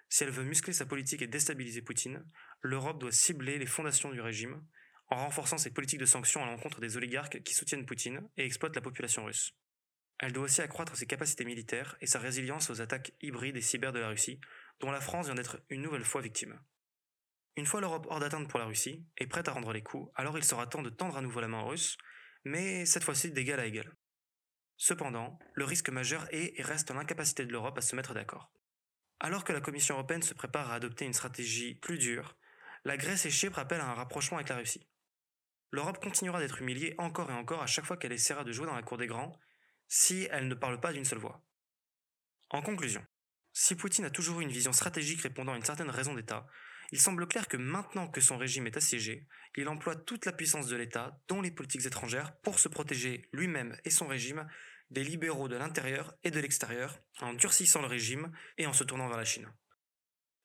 Si 0.10 0.24
elle 0.24 0.32
veut 0.32 0.44
muscler 0.44 0.74
sa 0.74 0.86
politique 0.86 1.22
et 1.22 1.28
déstabiliser 1.28 1.84
Poutine, 1.84 2.26
l'Europe 2.62 3.00
doit 3.00 3.12
cibler 3.12 3.58
les 3.58 3.66
fondations 3.66 4.12
du 4.12 4.22
régime 4.22 4.62
en 5.08 5.18
renforçant 5.18 5.58
ses 5.58 5.72
politiques 5.72 6.00
de 6.00 6.06
sanctions 6.06 6.44
à 6.44 6.46
l'encontre 6.46 6.82
des 6.82 6.98
oligarques 6.98 7.42
qui 7.44 7.54
soutiennent 7.54 7.86
Poutine 7.86 8.30
et 8.38 8.46
exploitent 8.46 8.76
la 8.76 8.82
population 8.82 9.26
russe. 9.26 9.54
Elle 10.20 10.34
doit 10.34 10.44
aussi 10.44 10.62
accroître 10.62 10.96
ses 10.96 11.08
capacités 11.08 11.46
militaires 11.46 11.98
et 12.02 12.06
sa 12.06 12.20
résilience 12.20 12.70
aux 12.70 12.82
attaques 12.82 13.14
hybrides 13.22 13.56
et 13.56 13.62
cyber 13.62 13.94
de 13.94 14.00
la 14.00 14.10
Russie, 14.10 14.40
dont 14.82 14.92
la 14.92 15.02
France 15.02 15.28
vient 15.28 15.36
d'être 15.36 15.62
une 15.70 15.82
nouvelle 15.82 16.04
fois 16.04 16.22
victime. 16.22 16.60
Une 17.56 17.66
fois 17.66 17.82
l'Europe 17.82 18.06
hors 18.10 18.20
d'atteinte 18.20 18.50
pour 18.50 18.60
la 18.60 18.66
Russie 18.66 19.06
et 19.18 19.28
prête 19.28 19.48
à 19.48 19.54
rendre 19.54 19.74
les 19.74 19.82
coups, 19.82 20.12
alors 20.16 20.38
il 20.38 20.44
sera 20.44 20.68
temps 20.68 20.82
de 20.82 20.90
tendre 20.90 21.18
à 21.18 21.22
nouveau 21.22 21.40
la 21.40 21.48
main 21.48 21.62
aux 21.62 21.70
Russes, 21.70 21.98
mais 22.44 22.86
cette 22.86 23.04
fois-ci 23.04 23.32
d'égal 23.32 23.60
à 23.60 23.66
égal. 23.66 23.96
Cependant, 24.78 25.40
le 25.54 25.66
risque 25.66 25.90
majeur 25.90 26.28
est 26.34 26.58
et 26.58 26.64
reste 26.64 26.92
l'incapacité 26.92 27.46
de 27.46 27.52
l'Europe 27.52 27.78
à 27.78 27.82
se 27.82 27.96
mettre 27.96 28.14
d'accord. 28.14 28.52
Alors 29.20 29.44
que 29.44 29.52
la 29.52 29.60
Commission 29.60 29.96
européenne 29.96 30.22
se 30.22 30.34
prépare 30.34 30.72
à 30.72 30.76
adopter 30.76 31.06
une 31.06 31.14
stratégie 31.14 31.76
plus 31.76 31.98
dure, 31.98 32.38
la 32.86 32.98
Grèce 32.98 33.26
et 33.26 33.32
Chypre 33.32 33.60
appellent 33.60 33.82
à 33.82 33.90
un 33.90 33.94
rapprochement 33.94 34.38
avec 34.38 34.50
la 34.50 34.58
Russie. 34.58 34.88
L'Europe 35.72 36.02
continuera 36.02 36.40
d'être 36.40 36.62
humiliée 36.62 36.96
encore 36.98 37.30
et 37.30 37.34
encore 37.34 37.62
à 37.62 37.68
chaque 37.68 37.86
fois 37.86 37.98
qu'elle 37.98 38.12
essaiera 38.12 38.44
de 38.44 38.52
jouer 38.52 38.66
dans 38.66 38.76
la 38.76 38.82
cour 38.82 38.98
des 38.98 39.08
grands, 39.08 39.40
si 39.88 40.28
elle 40.32 40.48
ne 40.48 40.56
parle 40.56 40.80
pas 40.80 40.94
d'une 40.94 41.06
seule 41.06 41.20
voix. 41.20 41.44
En 42.50 42.62
conclusion, 42.62 43.06
si 43.54 43.76
Poutine 43.76 44.06
a 44.06 44.10
toujours 44.10 44.40
eu 44.40 44.44
une 44.44 44.52
vision 44.52 44.74
stratégique 44.74 45.22
répondant 45.22 45.54
à 45.54 45.58
une 45.58 45.66
certaine 45.66 45.90
raison 45.90 46.14
d'État, 46.14 46.48
il 46.92 47.00
semble 47.00 47.28
clair 47.28 47.48
que 47.48 47.58
maintenant 47.58 48.08
que 48.08 48.22
son 48.22 48.38
régime 48.38 48.66
est 48.66 48.78
assiégé, 48.78 49.28
il 49.56 49.68
emploie 49.68 49.96
toute 49.96 50.26
la 50.26 50.32
puissance 50.32 50.68
de 50.68 50.76
l'État, 50.76 51.22
dont 51.28 51.42
les 51.42 51.52
politiques 51.52 51.86
étrangères, 51.86 52.36
pour 52.42 52.60
se 52.60 52.68
protéger 52.68 53.30
lui-même 53.32 53.78
et 53.84 53.92
son 53.92 54.08
régime 54.08 54.48
des 54.90 55.04
libéraux 55.04 55.48
de 55.48 55.56
l'intérieur 55.56 56.16
et 56.24 56.32
de 56.32 56.40
l'extérieur, 56.40 57.00
en 57.22 57.34
durcissant 57.34 57.82
le 57.82 57.88
régime 57.88 58.32
et 58.58 58.66
en 58.66 58.74
se 58.74 58.84
tournant 58.84 59.08
vers 59.08 59.18
la 59.18 59.26
Chine. 59.26 59.52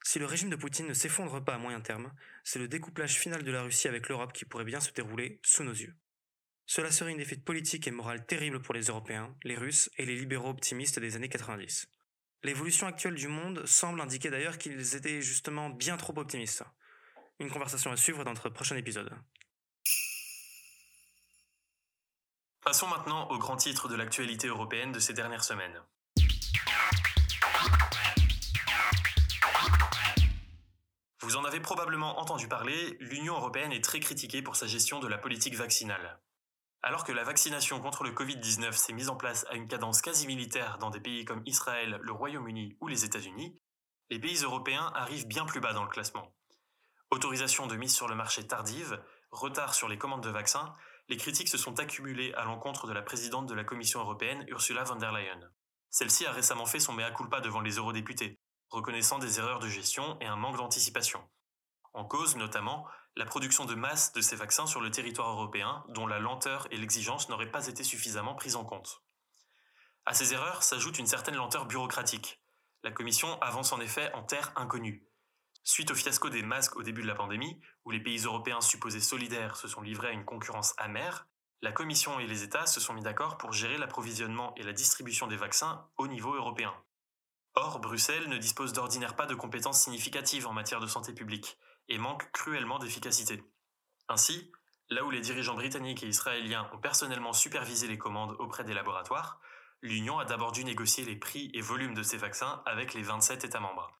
Si 0.06 0.18
le 0.18 0.26
régime 0.26 0.50
de 0.50 0.56
Poutine 0.56 0.86
ne 0.86 0.92
s'effondre 0.92 1.42
pas 1.42 1.54
à 1.54 1.58
moyen 1.58 1.80
terme, 1.80 2.12
c'est 2.44 2.58
le 2.58 2.68
découplage 2.68 3.18
final 3.18 3.42
de 3.42 3.50
la 3.50 3.62
Russie 3.62 3.88
avec 3.88 4.10
l'Europe 4.10 4.34
qui 4.34 4.44
pourrait 4.44 4.64
bien 4.64 4.78
se 4.78 4.92
dérouler 4.92 5.40
sous 5.42 5.64
nos 5.64 5.72
yeux. 5.72 5.96
Cela 6.66 6.90
serait 6.90 7.12
une 7.12 7.18
défaite 7.18 7.42
politique 7.42 7.88
et 7.88 7.90
morale 7.90 8.24
terrible 8.26 8.60
pour 8.60 8.74
les 8.74 8.84
Européens, 8.84 9.34
les 9.44 9.56
Russes 9.56 9.90
et 9.96 10.04
les 10.04 10.14
libéraux 10.14 10.50
optimistes 10.50 10.98
des 10.98 11.16
années 11.16 11.30
90. 11.30 11.88
L'évolution 12.42 12.86
actuelle 12.86 13.14
du 13.14 13.28
monde 13.28 13.64
semble 13.64 14.00
indiquer 14.02 14.28
d'ailleurs 14.28 14.58
qu'ils 14.58 14.94
étaient 14.94 15.22
justement 15.22 15.70
bien 15.70 15.96
trop 15.96 16.16
optimistes. 16.18 16.64
Une 17.40 17.50
conversation 17.50 17.90
à 17.90 17.96
suivre 17.96 18.24
dans 18.24 18.32
notre 18.34 18.50
prochain 18.50 18.76
épisode. 18.76 19.10
Passons 22.62 22.88
maintenant 22.88 23.30
au 23.30 23.38
grand 23.38 23.56
titre 23.56 23.88
de 23.88 23.96
l'actualité 23.96 24.48
européenne 24.48 24.92
de 24.92 24.98
ces 24.98 25.14
dernières 25.14 25.44
semaines. 25.44 25.80
Vous 31.24 31.36
en 31.36 31.44
avez 31.46 31.60
probablement 31.60 32.20
entendu 32.20 32.48
parler, 32.48 32.98
l'Union 33.00 33.34
européenne 33.34 33.72
est 33.72 33.82
très 33.82 33.98
critiquée 33.98 34.42
pour 34.42 34.56
sa 34.56 34.66
gestion 34.66 35.00
de 35.00 35.08
la 35.08 35.16
politique 35.16 35.56
vaccinale. 35.56 36.20
Alors 36.82 37.02
que 37.02 37.12
la 37.12 37.24
vaccination 37.24 37.80
contre 37.80 38.04
le 38.04 38.10
Covid-19 38.10 38.72
s'est 38.72 38.92
mise 38.92 39.08
en 39.08 39.16
place 39.16 39.46
à 39.48 39.54
une 39.54 39.66
cadence 39.66 40.02
quasi 40.02 40.26
militaire 40.26 40.76
dans 40.76 40.90
des 40.90 41.00
pays 41.00 41.24
comme 41.24 41.40
Israël, 41.46 41.98
le 42.02 42.12
Royaume-Uni 42.12 42.76
ou 42.82 42.88
les 42.88 43.06
États-Unis, 43.06 43.58
les 44.10 44.18
pays 44.18 44.42
européens 44.42 44.92
arrivent 44.94 45.26
bien 45.26 45.46
plus 45.46 45.60
bas 45.60 45.72
dans 45.72 45.84
le 45.84 45.88
classement. 45.88 46.30
Autorisation 47.10 47.66
de 47.66 47.76
mise 47.76 47.94
sur 47.94 48.06
le 48.06 48.14
marché 48.14 48.46
tardive, 48.46 49.02
retard 49.30 49.72
sur 49.72 49.88
les 49.88 49.96
commandes 49.96 50.24
de 50.24 50.28
vaccins, 50.28 50.76
les 51.08 51.16
critiques 51.16 51.48
se 51.48 51.56
sont 51.56 51.80
accumulées 51.80 52.34
à 52.34 52.44
l'encontre 52.44 52.86
de 52.86 52.92
la 52.92 53.00
présidente 53.00 53.46
de 53.46 53.54
la 53.54 53.64
Commission 53.64 54.00
européenne, 54.00 54.44
Ursula 54.48 54.84
von 54.84 54.96
der 54.96 55.12
Leyen. 55.12 55.40
Celle-ci 55.88 56.26
a 56.26 56.32
récemment 56.32 56.66
fait 56.66 56.80
son 56.80 56.92
mea 56.92 57.10
culpa 57.12 57.40
devant 57.40 57.62
les 57.62 57.76
eurodéputés, 57.76 58.38
reconnaissant 58.74 59.18
des 59.18 59.38
erreurs 59.38 59.60
de 59.60 59.68
gestion 59.68 60.18
et 60.20 60.26
un 60.26 60.36
manque 60.36 60.56
d'anticipation. 60.56 61.22
En 61.92 62.04
cause, 62.04 62.36
notamment, 62.36 62.86
la 63.16 63.24
production 63.24 63.64
de 63.64 63.74
masse 63.74 64.12
de 64.12 64.20
ces 64.20 64.36
vaccins 64.36 64.66
sur 64.66 64.80
le 64.80 64.90
territoire 64.90 65.30
européen, 65.30 65.84
dont 65.88 66.06
la 66.06 66.18
lenteur 66.18 66.66
et 66.72 66.76
l'exigence 66.76 67.28
n'auraient 67.28 67.50
pas 67.50 67.68
été 67.68 67.84
suffisamment 67.84 68.34
prises 68.34 68.56
en 68.56 68.64
compte. 68.64 69.02
À 70.04 70.12
ces 70.12 70.34
erreurs 70.34 70.64
s'ajoute 70.64 70.98
une 70.98 71.06
certaine 71.06 71.36
lenteur 71.36 71.66
bureaucratique. 71.66 72.42
La 72.82 72.90
Commission 72.90 73.40
avance 73.40 73.72
en 73.72 73.80
effet 73.80 74.12
en 74.12 74.24
terre 74.24 74.52
inconnue. 74.56 75.06
Suite 75.62 75.92
au 75.92 75.94
fiasco 75.94 76.28
des 76.28 76.42
masques 76.42 76.76
au 76.76 76.82
début 76.82 77.02
de 77.02 77.06
la 77.06 77.14
pandémie, 77.14 77.60
où 77.84 77.90
les 77.90 78.02
pays 78.02 78.24
européens 78.24 78.60
supposés 78.60 79.00
solidaires 79.00 79.56
se 79.56 79.68
sont 79.68 79.80
livrés 79.80 80.08
à 80.08 80.12
une 80.12 80.26
concurrence 80.26 80.74
amère, 80.76 81.26
la 81.62 81.72
Commission 81.72 82.20
et 82.20 82.26
les 82.26 82.42
États 82.42 82.66
se 82.66 82.80
sont 82.80 82.92
mis 82.92 83.00
d'accord 83.00 83.38
pour 83.38 83.52
gérer 83.52 83.78
l'approvisionnement 83.78 84.52
et 84.56 84.62
la 84.64 84.74
distribution 84.74 85.26
des 85.26 85.36
vaccins 85.36 85.88
au 85.96 86.08
niveau 86.08 86.34
européen. 86.34 86.74
Or, 87.56 87.78
Bruxelles 87.78 88.28
ne 88.28 88.38
dispose 88.38 88.72
d'ordinaire 88.72 89.14
pas 89.14 89.26
de 89.26 89.34
compétences 89.34 89.80
significatives 89.80 90.46
en 90.46 90.52
matière 90.52 90.80
de 90.80 90.88
santé 90.88 91.12
publique 91.12 91.56
et 91.88 91.98
manque 91.98 92.30
cruellement 92.32 92.80
d'efficacité. 92.80 93.44
Ainsi, 94.08 94.50
là 94.90 95.04
où 95.04 95.10
les 95.10 95.20
dirigeants 95.20 95.54
britanniques 95.54 96.02
et 96.02 96.08
israéliens 96.08 96.68
ont 96.72 96.78
personnellement 96.78 97.32
supervisé 97.32 97.86
les 97.86 97.98
commandes 97.98 98.34
auprès 98.40 98.64
des 98.64 98.74
laboratoires, 98.74 99.40
l'Union 99.82 100.18
a 100.18 100.24
d'abord 100.24 100.50
dû 100.50 100.64
négocier 100.64 101.04
les 101.04 101.14
prix 101.14 101.50
et 101.54 101.60
volumes 101.60 101.94
de 101.94 102.02
ces 102.02 102.16
vaccins 102.16 102.62
avec 102.66 102.92
les 102.92 103.02
27 103.02 103.44
États 103.44 103.60
membres. 103.60 103.92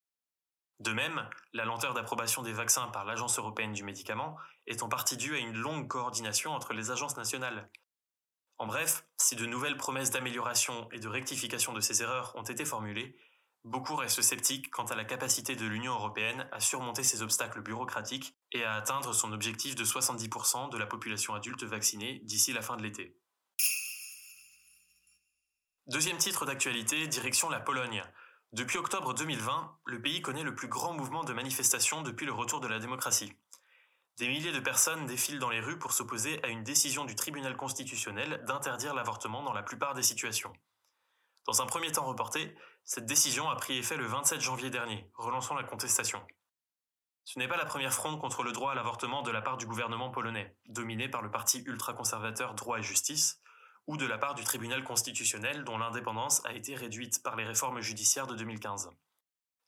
De 0.80 0.92
même, 0.92 1.28
la 1.52 1.64
lenteur 1.64 1.94
d'approbation 1.94 2.42
des 2.42 2.52
vaccins 2.52 2.88
par 2.88 3.04
l'Agence 3.04 3.38
européenne 3.38 3.72
du 3.72 3.84
médicament 3.84 4.36
est 4.66 4.82
en 4.82 4.88
partie 4.88 5.16
due 5.16 5.36
à 5.36 5.38
une 5.38 5.56
longue 5.56 5.86
coordination 5.86 6.52
entre 6.52 6.72
les 6.72 6.90
agences 6.90 7.16
nationales. 7.16 7.70
En 8.58 8.66
bref, 8.66 9.04
si 9.16 9.36
de 9.36 9.46
nouvelles 9.46 9.76
promesses 9.76 10.10
d'amélioration 10.10 10.88
et 10.90 10.98
de 10.98 11.08
rectification 11.08 11.72
de 11.72 11.80
ces 11.80 12.02
erreurs 12.02 12.34
ont 12.34 12.42
été 12.42 12.64
formulées, 12.64 13.16
Beaucoup 13.64 13.96
restent 13.96 14.20
sceptiques 14.20 14.70
quant 14.70 14.84
à 14.84 14.94
la 14.94 15.06
capacité 15.06 15.56
de 15.56 15.64
l'Union 15.64 15.94
européenne 15.94 16.46
à 16.52 16.60
surmonter 16.60 17.02
ces 17.02 17.22
obstacles 17.22 17.62
bureaucratiques 17.62 18.36
et 18.52 18.62
à 18.62 18.74
atteindre 18.74 19.14
son 19.14 19.32
objectif 19.32 19.74
de 19.74 19.84
70% 19.86 20.70
de 20.70 20.76
la 20.76 20.84
population 20.84 21.34
adulte 21.34 21.64
vaccinée 21.64 22.20
d'ici 22.24 22.52
la 22.52 22.60
fin 22.60 22.76
de 22.76 22.82
l'été. 22.82 23.16
Deuxième 25.86 26.18
titre 26.18 26.44
d'actualité, 26.44 27.06
direction 27.08 27.48
la 27.48 27.60
Pologne. 27.60 28.04
Depuis 28.52 28.76
octobre 28.76 29.14
2020, 29.14 29.78
le 29.86 30.02
pays 30.02 30.20
connaît 30.20 30.42
le 30.42 30.54
plus 30.54 30.68
grand 30.68 30.92
mouvement 30.92 31.24
de 31.24 31.32
manifestation 31.32 32.02
depuis 32.02 32.26
le 32.26 32.32
retour 32.32 32.60
de 32.60 32.68
la 32.68 32.78
démocratie. 32.78 33.32
Des 34.18 34.28
milliers 34.28 34.52
de 34.52 34.60
personnes 34.60 35.06
défilent 35.06 35.38
dans 35.38 35.50
les 35.50 35.60
rues 35.60 35.78
pour 35.78 35.92
s'opposer 35.92 36.42
à 36.44 36.48
une 36.48 36.64
décision 36.64 37.06
du 37.06 37.16
tribunal 37.16 37.56
constitutionnel 37.56 38.44
d'interdire 38.46 38.94
l'avortement 38.94 39.42
dans 39.42 39.54
la 39.54 39.62
plupart 39.62 39.94
des 39.94 40.02
situations. 40.02 40.52
Dans 41.46 41.60
un 41.60 41.66
premier 41.66 41.92
temps 41.92 42.06
reporté, 42.06 42.54
cette 42.84 43.06
décision 43.06 43.48
a 43.48 43.56
pris 43.56 43.78
effet 43.78 43.96
le 43.96 44.04
27 44.04 44.40
janvier 44.42 44.68
dernier, 44.68 45.10
relançant 45.14 45.54
la 45.54 45.64
contestation. 45.64 46.22
Ce 47.24 47.38
n'est 47.38 47.48
pas 47.48 47.56
la 47.56 47.64
première 47.64 47.94
fronde 47.94 48.20
contre 48.20 48.42
le 48.42 48.52
droit 48.52 48.72
à 48.72 48.74
l'avortement 48.74 49.22
de 49.22 49.30
la 49.30 49.40
part 49.40 49.56
du 49.56 49.64
gouvernement 49.64 50.10
polonais, 50.10 50.54
dominé 50.68 51.08
par 51.08 51.22
le 51.22 51.30
parti 51.30 51.62
ultra-conservateur 51.64 52.54
Droit 52.54 52.78
et 52.78 52.82
Justice, 52.82 53.40
ou 53.86 53.96
de 53.96 54.04
la 54.04 54.18
part 54.18 54.34
du 54.34 54.44
tribunal 54.44 54.84
constitutionnel 54.84 55.64
dont 55.64 55.78
l'indépendance 55.78 56.44
a 56.44 56.52
été 56.52 56.74
réduite 56.74 57.22
par 57.22 57.36
les 57.36 57.44
réformes 57.44 57.80
judiciaires 57.80 58.26
de 58.26 58.34
2015. 58.34 58.90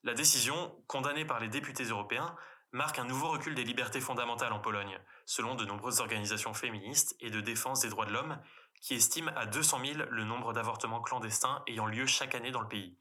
La 0.03 0.13
décision, 0.13 0.77
condamnée 0.87 1.25
par 1.25 1.41
les 1.41 1.49
députés 1.49 1.85
européens, 1.85 2.37
marque 2.73 2.99
un 2.99 3.05
nouveau 3.05 3.31
recul 3.31 3.55
des 3.55 3.65
libertés 3.65 4.03
fondamentales 4.03 4.53
en 4.53 4.61
Pologne, 4.61 5.01
selon 5.25 5.55
de 5.55 5.65
nombreuses 5.65 6.01
organisations 6.01 6.53
féministes 6.53 7.17
et 7.21 7.31
de 7.31 7.41
défense 7.41 7.81
des 7.81 7.89
droits 7.89 8.05
de 8.05 8.13
l'homme, 8.13 8.39
qui 8.83 8.95
estime 8.95 9.33
à 9.37 9.47
200 9.47 9.81
000 9.95 10.09
le 10.11 10.25
nombre 10.25 10.53
d'avortements 10.53 11.01
clandestins 11.01 11.63
ayant 11.67 11.87
lieu 11.87 12.05
chaque 12.07 12.35
année 12.35 12.51
dans 12.51 12.61
le 12.61 12.69
pays. 12.69 12.99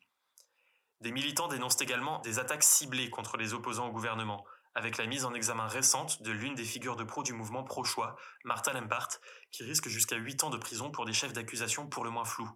Des 1.01 1.11
militants 1.11 1.47
dénoncent 1.47 1.81
également 1.81 2.19
des 2.19 2.39
attaques 2.39 2.63
ciblées 2.63 3.09
contre 3.09 3.37
les 3.37 3.53
opposants 3.53 3.87
au 3.87 3.91
gouvernement, 3.91 4.45
avec 4.75 4.97
la 4.97 5.05
mise 5.05 5.25
en 5.25 5.33
examen 5.33 5.67
récente 5.67 6.21
de 6.21 6.31
l'une 6.31 6.55
des 6.55 6.63
figures 6.63 6.95
de 6.95 7.03
pro 7.03 7.23
du 7.23 7.33
mouvement 7.33 7.63
pro-choix, 7.63 8.15
Martha 8.43 8.73
Lempart, 8.73 9.09
qui 9.51 9.63
risque 9.63 9.87
jusqu'à 9.87 10.17
8 10.17 10.43
ans 10.43 10.49
de 10.49 10.57
prison 10.57 10.91
pour 10.91 11.05
des 11.05 11.13
chefs 11.13 11.33
d'accusation 11.33 11.87
pour 11.87 12.03
le 12.03 12.09
moins 12.09 12.25
flous. 12.25 12.49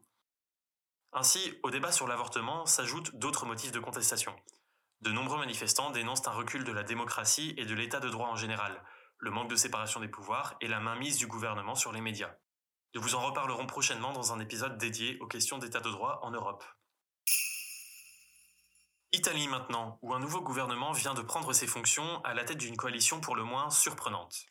Ainsi, 1.14 1.60
au 1.64 1.72
débat 1.72 1.92
sur 1.92 2.08
l'avortement 2.08 2.66
s'ajoutent 2.66 3.16
d'autres 3.16 3.46
motifs 3.46 3.72
de 3.72 3.80
contestation. 3.80 4.36
De 5.02 5.12
nombreux 5.12 5.40
manifestants 5.40 5.92
dénoncent 5.92 6.28
un 6.28 6.32
recul 6.32 6.66
de 6.66 6.74
la 6.74 6.84
démocratie 6.84 7.54
et 7.58 7.66
de 7.66 7.74
l'état 7.74 8.00
de 8.02 8.10
droit 8.10 8.28
en 8.28 8.36
général, 8.36 8.84
le 9.18 9.32
manque 9.32 9.50
de 9.50 9.56
séparation 9.56 10.02
des 10.02 10.08
pouvoirs 10.08 10.56
et 10.62 10.68
la 10.68 10.80
mainmise 10.80 11.18
du 11.18 11.28
gouvernement 11.28 11.76
sur 11.76 11.92
les 11.92 12.02
médias. 12.02 12.36
Nous 12.96 13.02
vous 13.02 13.16
en 13.16 13.22
reparlerons 13.22 13.66
prochainement 13.66 14.12
dans 14.12 14.34
un 14.34 14.40
épisode 14.40 14.78
dédié 14.78 15.18
aux 15.20 15.28
questions 15.28 15.58
d'état 15.58 15.80
de 15.80 15.90
droit 15.90 16.20
en 16.24 16.32
Europe. 16.32 16.64
Italie 19.12 19.48
maintenant, 19.48 19.98
où 20.04 20.14
un 20.14 20.20
nouveau 20.20 20.40
gouvernement 20.42 20.92
vient 20.92 21.16
de 21.16 21.24
prendre 21.24 21.52
ses 21.52 21.66
fonctions 21.66 22.22
à 22.24 22.36
la 22.36 22.44
tête 22.44 22.60
d'une 22.60 22.78
coalition 22.78 23.20
pour 23.20 23.36
le 23.36 23.44
moins 23.44 23.72
surprenante. 23.72 24.46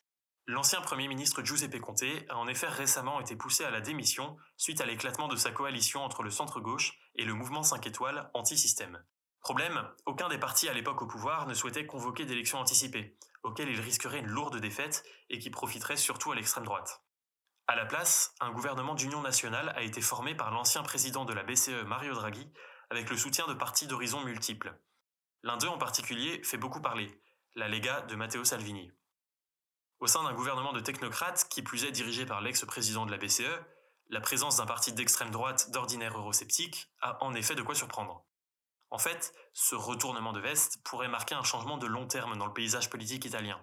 L'ancien 0.49 0.81
Premier 0.81 1.07
ministre 1.07 1.45
Giuseppe 1.45 1.79
Conte 1.79 2.03
a 2.29 2.37
en 2.37 2.49
effet 2.49 2.67
récemment 2.67 3.21
été 3.21 3.37
poussé 3.37 3.65
à 3.65 3.71
la 3.71 3.81
démission 3.81 4.37
suite 4.57 4.81
à 4.81 4.87
l'éclatement 4.87 5.29
de 5.29 5.37
sa 5.37 5.53
coalition 5.53 6.03
entre 6.03 6.25
le 6.25 6.31
centre-gauche 6.31 6.99
et 7.15 7.25
le 7.25 7.35
mouvement 7.35 7.63
5 7.63 7.87
étoiles 7.87 8.31
anti-système. 8.35 9.01
Problème, 9.43 9.89
aucun 10.07 10.29
des 10.29 10.39
partis 10.39 10.69
à 10.69 10.75
l'époque 10.75 11.03
au 11.03 11.07
pouvoir 11.07 11.47
ne 11.47 11.55
souhaitait 11.55 11.87
convoquer 11.87 12.25
d'élections 12.25 12.59
anticipées, 12.59 13.17
auxquelles 13.45 13.71
il 13.71 13.81
risquerait 13.81 14.19
une 14.19 14.27
lourde 14.27 14.59
défaite 14.59 15.05
et 15.31 15.39
qui 15.39 15.51
profiterait 15.51 15.97
surtout 15.97 16.33
à 16.33 16.35
l'extrême 16.35 16.65
droite. 16.65 17.05
À 17.69 17.77
la 17.77 17.87
place, 17.87 18.35
un 18.41 18.51
gouvernement 18.51 18.97
d'union 18.97 19.21
nationale 19.21 19.73
a 19.77 19.83
été 19.83 20.01
formé 20.01 20.35
par 20.35 20.51
l'ancien 20.51 20.83
président 20.83 21.25
de 21.25 21.35
la 21.35 21.45
BCE 21.45 21.85
Mario 21.87 22.15
Draghi, 22.15 22.51
avec 22.91 23.11
le 23.11 23.17
soutien 23.17 23.47
de 23.47 23.55
partis 23.55 23.87
d'horizons 23.87 24.25
multiples. 24.25 24.79
L'un 25.43 25.57
d'eux 25.57 25.69
en 25.69 25.79
particulier 25.79 26.43
fait 26.43 26.57
beaucoup 26.57 26.81
parler, 26.81 27.21
la 27.55 27.69
Lega 27.69 28.03
de 28.03 28.17
Matteo 28.17 28.45
Salvini. 28.45 28.91
Au 30.01 30.07
sein 30.07 30.23
d'un 30.23 30.33
gouvernement 30.33 30.73
de 30.73 30.81
technocrates, 30.81 31.49
qui 31.49 31.63
plus 31.63 31.85
est 31.85 31.93
dirigé 31.93 32.25
par 32.25 32.41
l'ex-président 32.41 33.05
de 33.05 33.11
la 33.11 33.19
BCE, 33.19 33.43
la 34.11 34.21
présence 34.21 34.57
d'un 34.57 34.67
parti 34.67 34.93
d'extrême 34.93 35.31
droite 35.31 35.71
d'ordinaire 35.71 36.17
eurosceptique 36.17 36.89
a 37.01 37.23
en 37.23 37.35
effet 37.35 37.55
de 37.55 37.63
quoi 37.63 37.75
surprendre. 37.75 38.25
En 38.91 38.99
fait, 38.99 39.35
ce 39.53 39.75
retournement 39.75 40.33
de 40.33 40.41
veste 40.41 40.83
pourrait 40.83 41.09
marquer 41.09 41.35
un 41.35 41.43
changement 41.43 41.77
de 41.77 41.87
long 41.87 42.07
terme 42.07 42.39
dans 42.39 42.47
le 42.47 42.53
paysage 42.53 42.89
politique 42.89 43.27
italien. 43.27 43.63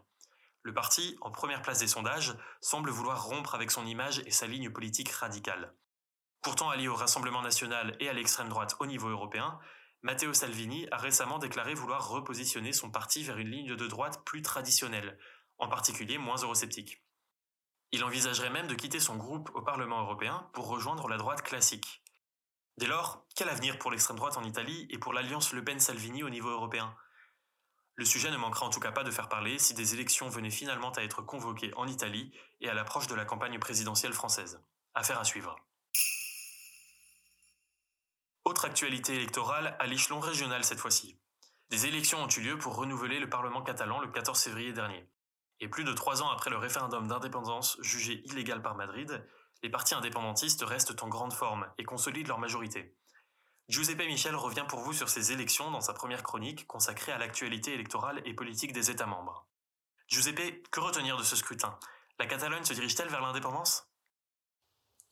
Le 0.61 0.73
parti, 0.73 1.17
en 1.21 1.31
première 1.31 1.61
place 1.61 1.79
des 1.79 1.87
sondages, 1.87 2.35
semble 2.61 2.89
vouloir 2.89 3.23
rompre 3.23 3.55
avec 3.55 3.71
son 3.71 3.85
image 3.85 4.19
et 4.25 4.31
sa 4.31 4.45
ligne 4.45 4.71
politique 4.71 5.09
radicale. 5.09 5.73
Pourtant 6.41 6.69
allié 6.69 6.87
au 6.87 6.95
Rassemblement 6.95 7.41
national 7.41 7.95
et 7.99 8.09
à 8.09 8.13
l'extrême 8.13 8.49
droite 8.49 8.75
au 8.79 8.85
niveau 8.85 9.09
européen, 9.09 9.59
Matteo 10.01 10.33
Salvini 10.33 10.87
a 10.91 10.97
récemment 10.97 11.39
déclaré 11.39 11.73
vouloir 11.73 12.09
repositionner 12.09 12.73
son 12.73 12.91
parti 12.91 13.23
vers 13.23 13.37
une 13.37 13.49
ligne 13.49 13.75
de 13.75 13.87
droite 13.87 14.23
plus 14.23 14.43
traditionnelle, 14.43 15.17
en 15.57 15.67
particulier 15.67 16.17
moins 16.17 16.37
eurosceptique. 16.37 17.01
Il 17.91 18.03
envisagerait 18.03 18.49
même 18.49 18.67
de 18.67 18.75
quitter 18.75 18.99
son 18.99 19.15
groupe 19.15 19.49
au 19.55 19.61
Parlement 19.61 20.01
européen 20.01 20.49
pour 20.53 20.67
rejoindre 20.67 21.07
la 21.07 21.17
droite 21.17 21.41
classique. 21.41 22.03
Dès 22.77 22.87
lors, 22.87 23.25
quel 23.35 23.49
avenir 23.49 23.79
pour 23.79 23.89
l'extrême 23.89 24.17
droite 24.17 24.37
en 24.37 24.43
Italie 24.43 24.85
et 24.89 24.97
pour 24.97 25.13
l'alliance 25.13 25.53
Le 25.53 25.63
Pen-Salvini 25.63 26.21
au 26.23 26.29
niveau 26.29 26.49
européen? 26.49 26.95
Le 27.95 28.03
sujet 28.03 28.29
ne 28.29 28.37
manquera 28.37 28.65
en 28.65 28.69
tout 28.69 28.81
cas 28.81 28.91
pas 28.91 29.05
de 29.05 29.11
faire 29.11 29.29
parler 29.29 29.57
si 29.57 29.73
des 29.73 29.93
élections 29.93 30.27
venaient 30.27 30.49
finalement 30.49 30.91
à 30.91 31.01
être 31.01 31.21
convoquées 31.21 31.71
en 31.77 31.87
Italie 31.87 32.33
et 32.59 32.69
à 32.69 32.73
l'approche 32.73 33.07
de 33.07 33.15
la 33.15 33.23
campagne 33.23 33.57
présidentielle 33.57 34.13
française. 34.13 34.61
Affaire 34.93 35.19
à 35.19 35.23
suivre. 35.23 35.55
Autre 38.47 38.65
actualité 38.65 39.15
électorale 39.15 39.75
à 39.79 39.87
l'échelon 39.87 40.19
régional 40.19 40.63
cette 40.63 40.79
fois-ci. 40.79 41.19
Des 41.71 41.87
élections 41.87 42.21
ont 42.21 42.29
eu 42.29 42.41
lieu 42.41 42.59
pour 42.59 42.75
renouveler 42.75 43.19
le 43.19 43.27
Parlement 43.27 43.63
catalan 43.63 43.99
le 43.99 44.07
14 44.07 44.39
février 44.39 44.71
dernier. 44.71 45.09
Et 45.61 45.67
plus 45.67 45.83
de 45.83 45.93
trois 45.93 46.21
ans 46.21 46.29
après 46.29 46.51
le 46.51 46.57
référendum 46.57 47.07
d'indépendance 47.07 47.75
jugé 47.81 48.21
illégal 48.25 48.61
par 48.61 48.75
Madrid, 48.75 49.27
les 49.63 49.71
partis 49.71 49.95
indépendantistes 49.95 50.61
restent 50.61 51.01
en 51.01 51.07
grande 51.07 51.33
forme 51.33 51.67
et 51.79 51.83
consolident 51.83 52.27
leur 52.27 52.37
majorité. 52.37 52.95
Giuseppe 53.67 54.05
Michel 54.05 54.35
revient 54.35 54.65
pour 54.69 54.81
vous 54.81 54.93
sur 54.93 55.09
ces 55.09 55.31
élections 55.31 55.71
dans 55.71 55.81
sa 55.81 55.93
première 55.93 56.21
chronique 56.21 56.67
consacrée 56.67 57.13
à 57.13 57.17
l'actualité 57.17 57.73
électorale 57.73 58.21
et 58.25 58.35
politique 58.35 58.73
des 58.73 58.91
États 58.91 59.07
membres. 59.07 59.47
Giuseppe, 60.07 60.69
que 60.69 60.81
retenir 60.81 61.17
de 61.17 61.23
ce 61.23 61.35
scrutin? 61.35 61.79
La 62.19 62.27
Catalogne 62.27 62.63
se 62.63 62.73
dirige-t-elle 62.73 63.09
vers 63.09 63.21
l'indépendance? 63.21 63.89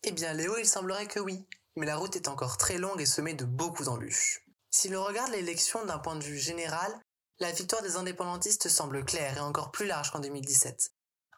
Eh 0.04 0.12
bien 0.12 0.34
Léo, 0.34 0.56
il 0.58 0.68
semblerait 0.68 1.08
que 1.08 1.20
oui, 1.20 1.48
mais 1.76 1.86
la 1.86 1.98
route 1.98 2.16
est 2.16 2.28
encore 2.28 2.58
très 2.58 2.78
longue 2.78 3.02
et 3.02 3.06
semée 3.06 3.34
de 3.34 3.46
beaucoup 3.46 3.84
d'embûches. 3.84 4.42
Si 4.70 4.90
l'on 4.90 5.04
regarde 5.04 5.32
l'élection 5.32 5.86
d'un 5.86 6.00
point 6.00 6.16
de 6.16 6.24
vue 6.24 6.38
général, 6.38 6.92
la 7.40 7.52
victoire 7.52 7.82
des 7.82 7.96
indépendantistes 7.96 8.70
semble 8.70 9.06
claire 9.06 9.38
et 9.38 9.42
encore 9.42 9.72
plus 9.72 9.86
large 9.86 10.12
qu'en 10.12 10.20
2017. 10.20 10.92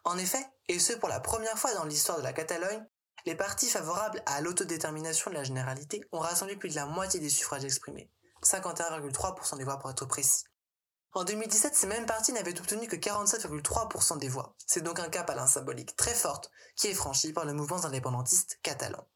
En 0.04 0.18
effet, 0.18 0.46
et 0.68 0.78
ce 0.78 0.92
pour 0.92 1.08
la 1.08 1.20
première 1.20 1.58
fois 1.58 1.74
dans 1.74 1.84
l'histoire 1.84 2.18
de 2.18 2.22
la 2.22 2.32
Catalogne, 2.32 2.84
les 3.24 3.34
partis 3.34 3.68
favorables 3.68 4.22
à 4.26 4.40
l'autodétermination 4.40 5.30
de 5.30 5.36
la 5.36 5.44
généralité 5.44 6.00
ont 6.12 6.20
rassemblé 6.20 6.56
plus 6.56 6.70
de 6.70 6.76
la 6.76 6.86
moitié 6.86 7.18
des 7.18 7.28
suffrages 7.28 7.64
exprimés, 7.64 8.10
51,3% 8.42 9.58
des 9.58 9.64
voix 9.64 9.78
pour 9.78 9.90
être 9.90 10.06
précis. 10.06 10.44
En 11.12 11.24
2017, 11.24 11.74
ces 11.74 11.86
mêmes 11.86 12.06
partis 12.06 12.32
n'avaient 12.32 12.58
obtenu 12.60 12.86
que 12.86 12.96
47,3% 12.96 14.18
des 14.18 14.28
voix. 14.28 14.54
C'est 14.66 14.82
donc 14.82 15.00
un 15.00 15.08
cap 15.08 15.28
à 15.30 15.46
symbolique 15.46 15.96
très 15.96 16.14
forte 16.14 16.50
qui 16.76 16.88
est 16.88 16.94
franchi 16.94 17.32
par 17.32 17.46
le 17.46 17.54
mouvement 17.54 17.84
indépendantiste 17.84 18.58
catalan. 18.62 19.08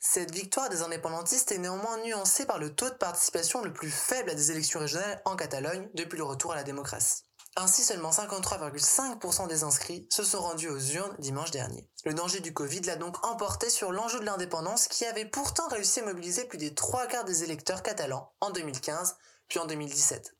Cette 0.00 0.34
victoire 0.34 0.68
des 0.68 0.82
indépendantistes 0.82 1.52
est 1.52 1.58
néanmoins 1.58 1.98
nuancée 2.04 2.46
par 2.46 2.58
le 2.58 2.74
taux 2.74 2.90
de 2.90 2.94
participation 2.94 3.62
le 3.62 3.72
plus 3.72 3.90
faible 3.90 4.30
à 4.30 4.34
des 4.34 4.50
élections 4.50 4.80
régionales 4.80 5.20
en 5.24 5.36
Catalogne 5.36 5.88
depuis 5.94 6.18
le 6.18 6.24
retour 6.24 6.52
à 6.52 6.56
la 6.56 6.64
démocratie. 6.64 7.22
Ainsi, 7.58 7.82
seulement 7.82 8.10
53,5% 8.10 9.48
des 9.48 9.64
inscrits 9.64 10.06
se 10.10 10.24
sont 10.24 10.42
rendus 10.42 10.68
aux 10.68 10.78
urnes 10.78 11.16
dimanche 11.18 11.50
dernier. 11.50 11.88
Le 12.04 12.12
danger 12.12 12.40
du 12.40 12.52
Covid 12.52 12.82
l'a 12.82 12.96
donc 12.96 13.24
emporté 13.24 13.70
sur 13.70 13.92
l'enjeu 13.92 14.20
de 14.20 14.26
l'indépendance 14.26 14.88
qui 14.88 15.06
avait 15.06 15.24
pourtant 15.24 15.66
réussi 15.68 16.00
à 16.00 16.04
mobiliser 16.04 16.44
plus 16.44 16.58
des 16.58 16.74
trois 16.74 17.06
quarts 17.06 17.24
des 17.24 17.44
électeurs 17.44 17.82
catalans 17.82 18.30
en 18.40 18.50
2015 18.50 19.16
puis 19.48 19.58
en 19.58 19.64
2017. 19.64 20.36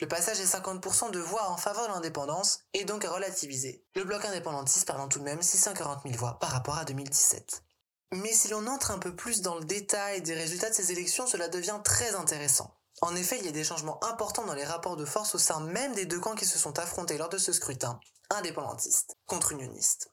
Le 0.00 0.08
passage 0.08 0.38
des 0.38 0.46
50% 0.46 1.10
de 1.10 1.18
voix 1.18 1.50
en 1.50 1.58
faveur 1.58 1.88
de 1.88 1.92
l'indépendance 1.92 2.60
est 2.72 2.84
donc 2.84 3.04
à 3.04 3.10
relativiser, 3.10 3.84
le 3.94 4.04
bloc 4.04 4.24
indépendantiste 4.24 4.86
perdant 4.86 5.08
tout 5.08 5.18
de 5.18 5.24
même 5.24 5.42
640 5.42 6.04
000 6.04 6.16
voix 6.16 6.38
par 6.38 6.50
rapport 6.50 6.78
à 6.78 6.84
2017. 6.86 7.65
Mais 8.12 8.32
si 8.32 8.48
l'on 8.48 8.66
entre 8.66 8.92
un 8.92 8.98
peu 8.98 9.14
plus 9.16 9.42
dans 9.42 9.58
le 9.58 9.64
détail 9.64 10.22
des 10.22 10.34
résultats 10.34 10.70
de 10.70 10.74
ces 10.74 10.92
élections, 10.92 11.26
cela 11.26 11.48
devient 11.48 11.80
très 11.82 12.14
intéressant. 12.14 12.76
En 13.02 13.14
effet, 13.14 13.38
il 13.38 13.44
y 13.44 13.48
a 13.48 13.52
des 13.52 13.64
changements 13.64 14.02
importants 14.04 14.46
dans 14.46 14.54
les 14.54 14.64
rapports 14.64 14.96
de 14.96 15.04
force 15.04 15.34
au 15.34 15.38
sein 15.38 15.60
même 15.60 15.94
des 15.94 16.06
deux 16.06 16.20
camps 16.20 16.34
qui 16.34 16.46
se 16.46 16.58
sont 16.58 16.78
affrontés 16.78 17.18
lors 17.18 17.28
de 17.28 17.38
ce 17.38 17.52
scrutin, 17.52 18.00
indépendantistes 18.30 19.16
contre 19.26 19.52
unionistes. 19.52 20.12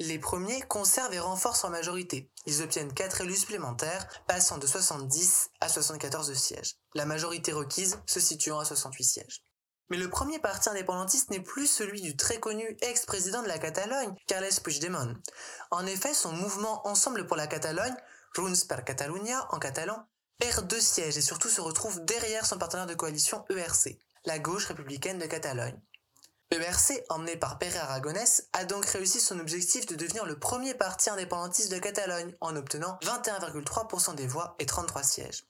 Les 0.00 0.18
premiers 0.18 0.60
conservent 0.62 1.14
et 1.14 1.18
renforcent 1.18 1.62
leur 1.62 1.72
majorité. 1.72 2.30
Ils 2.46 2.62
obtiennent 2.62 2.92
4 2.92 3.22
élus 3.22 3.36
supplémentaires, 3.36 4.06
passant 4.28 4.58
de 4.58 4.66
70 4.66 5.50
à 5.60 5.68
74 5.68 6.32
sièges. 6.34 6.76
La 6.94 7.04
majorité 7.04 7.52
requise 7.52 7.98
se 8.06 8.20
situant 8.20 8.60
à 8.60 8.64
68 8.64 9.04
sièges. 9.04 9.47
Mais 9.90 9.96
le 9.96 10.10
premier 10.10 10.38
parti 10.38 10.68
indépendantiste 10.68 11.30
n'est 11.30 11.40
plus 11.40 11.66
celui 11.66 12.00
du 12.00 12.16
très 12.16 12.38
connu 12.40 12.76
ex-président 12.82 13.42
de 13.42 13.48
la 13.48 13.58
Catalogne, 13.58 14.14
Carles 14.26 14.60
Puigdemont. 14.62 15.14
En 15.70 15.86
effet, 15.86 16.14
son 16.14 16.32
mouvement 16.32 16.86
Ensemble 16.86 17.26
pour 17.26 17.36
la 17.36 17.46
Catalogne, 17.46 17.96
Junts 18.34 18.66
per 18.68 18.84
Catalunya 18.84 19.46
en 19.50 19.58
catalan, 19.58 20.06
perd 20.38 20.66
deux 20.66 20.80
sièges 20.80 21.16
et 21.16 21.22
surtout 21.22 21.48
se 21.48 21.60
retrouve 21.60 22.04
derrière 22.04 22.46
son 22.46 22.58
partenaire 22.58 22.86
de 22.86 22.94
coalition 22.94 23.44
ERC, 23.50 23.98
la 24.24 24.38
gauche 24.38 24.66
républicaine 24.66 25.18
de 25.18 25.26
Catalogne. 25.26 25.80
ERC, 26.50 27.04
emmené 27.10 27.36
par 27.36 27.58
Pere 27.58 27.76
Aragonès, 27.76 28.48
a 28.52 28.64
donc 28.64 28.86
réussi 28.86 29.20
son 29.20 29.38
objectif 29.38 29.86
de 29.86 29.96
devenir 29.96 30.24
le 30.24 30.38
premier 30.38 30.74
parti 30.74 31.10
indépendantiste 31.10 31.70
de 31.70 31.78
Catalogne 31.78 32.34
en 32.40 32.56
obtenant 32.56 32.98
21,3% 33.02 34.14
des 34.14 34.26
voix 34.26 34.54
et 34.58 34.66
33 34.66 35.02
sièges. 35.02 35.44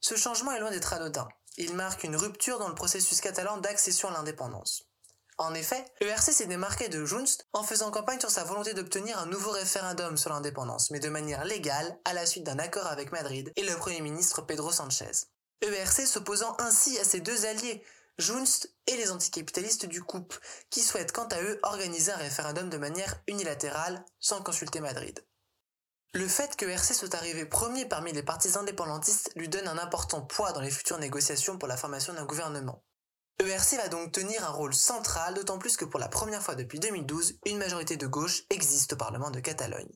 Ce 0.00 0.16
changement 0.16 0.52
est 0.52 0.60
loin 0.60 0.70
d'être 0.70 0.92
anodin. 0.92 1.28
Il 1.56 1.74
marque 1.74 2.04
une 2.04 2.16
rupture 2.16 2.58
dans 2.58 2.68
le 2.68 2.74
processus 2.74 3.20
catalan 3.20 3.58
d'accession 3.58 4.08
à 4.08 4.12
l'indépendance. 4.12 4.84
En 5.38 5.54
effet, 5.54 5.82
l'ERC 6.02 6.32
s'est 6.32 6.46
démarqué 6.46 6.90
de 6.90 7.04
Junts 7.06 7.38
en 7.54 7.62
faisant 7.62 7.90
campagne 7.90 8.20
sur 8.20 8.30
sa 8.30 8.44
volonté 8.44 8.74
d'obtenir 8.74 9.18
un 9.18 9.24
nouveau 9.24 9.50
référendum 9.52 10.18
sur 10.18 10.30
l'indépendance, 10.30 10.90
mais 10.90 11.00
de 11.00 11.08
manière 11.08 11.46
légale, 11.46 11.98
à 12.04 12.12
la 12.12 12.26
suite 12.26 12.44
d'un 12.44 12.58
accord 12.58 12.86
avec 12.86 13.10
Madrid 13.10 13.50
et 13.56 13.62
le 13.62 13.74
Premier 13.76 14.02
ministre 14.02 14.42
Pedro 14.42 14.70
Sanchez. 14.70 15.28
ERC 15.62 16.06
s'opposant 16.06 16.54
ainsi 16.58 16.98
à 16.98 17.04
ses 17.04 17.20
deux 17.20 17.46
alliés, 17.46 17.82
Junts 18.18 18.66
et 18.86 18.96
les 18.96 19.10
anticapitalistes 19.10 19.86
du 19.86 20.02
COUP, 20.02 20.34
qui 20.68 20.80
souhaitent 20.82 21.12
quant 21.12 21.28
à 21.28 21.40
eux 21.40 21.58
organiser 21.62 22.12
un 22.12 22.16
référendum 22.16 22.68
de 22.68 22.76
manière 22.76 23.22
unilatérale, 23.26 24.04
sans 24.18 24.42
consulter 24.42 24.80
Madrid. 24.80 25.24
Le 26.12 26.26
fait 26.26 26.56
que 26.56 26.66
ERC 26.66 26.92
soit 26.92 27.14
arrivé 27.14 27.46
premier 27.46 27.86
parmi 27.86 28.12
les 28.12 28.24
partis 28.24 28.58
indépendantistes 28.58 29.30
lui 29.36 29.48
donne 29.48 29.68
un 29.68 29.78
important 29.78 30.22
poids 30.22 30.50
dans 30.50 30.60
les 30.60 30.70
futures 30.70 30.98
négociations 30.98 31.56
pour 31.56 31.68
la 31.68 31.76
formation 31.76 32.12
d'un 32.12 32.24
gouvernement. 32.24 32.82
ERC 33.38 33.76
va 33.76 33.88
donc 33.88 34.10
tenir 34.10 34.44
un 34.44 34.50
rôle 34.50 34.74
central, 34.74 35.34
d'autant 35.34 35.58
plus 35.58 35.76
que 35.76 35.84
pour 35.84 36.00
la 36.00 36.08
première 36.08 36.42
fois 36.42 36.56
depuis 36.56 36.80
2012, 36.80 37.38
une 37.46 37.58
majorité 37.58 37.96
de 37.96 38.08
gauche 38.08 38.42
existe 38.50 38.94
au 38.94 38.96
Parlement 38.96 39.30
de 39.30 39.38
Catalogne. 39.38 39.92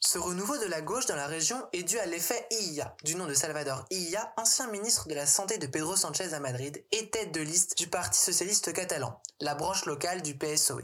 Ce 0.00 0.18
renouveau 0.18 0.58
de 0.58 0.66
la 0.66 0.82
gauche 0.82 1.06
dans 1.06 1.14
la 1.14 1.28
région 1.28 1.64
est 1.72 1.84
dû 1.84 1.96
à 2.00 2.06
l'effet 2.06 2.44
IA, 2.50 2.96
du 3.04 3.14
nom 3.14 3.28
de 3.28 3.34
Salvador 3.34 3.84
IA, 3.90 4.34
ancien 4.36 4.66
ministre 4.66 5.06
de 5.06 5.14
la 5.14 5.26
Santé 5.26 5.58
de 5.58 5.68
Pedro 5.68 5.94
Sanchez 5.94 6.34
à 6.34 6.40
Madrid 6.40 6.84
et 6.90 7.08
tête 7.08 7.32
de 7.32 7.40
liste 7.40 7.78
du 7.78 7.86
Parti 7.86 8.18
socialiste 8.18 8.72
catalan, 8.72 9.22
la 9.40 9.54
branche 9.54 9.86
locale 9.86 10.22
du 10.22 10.36
PSOE. 10.36 10.82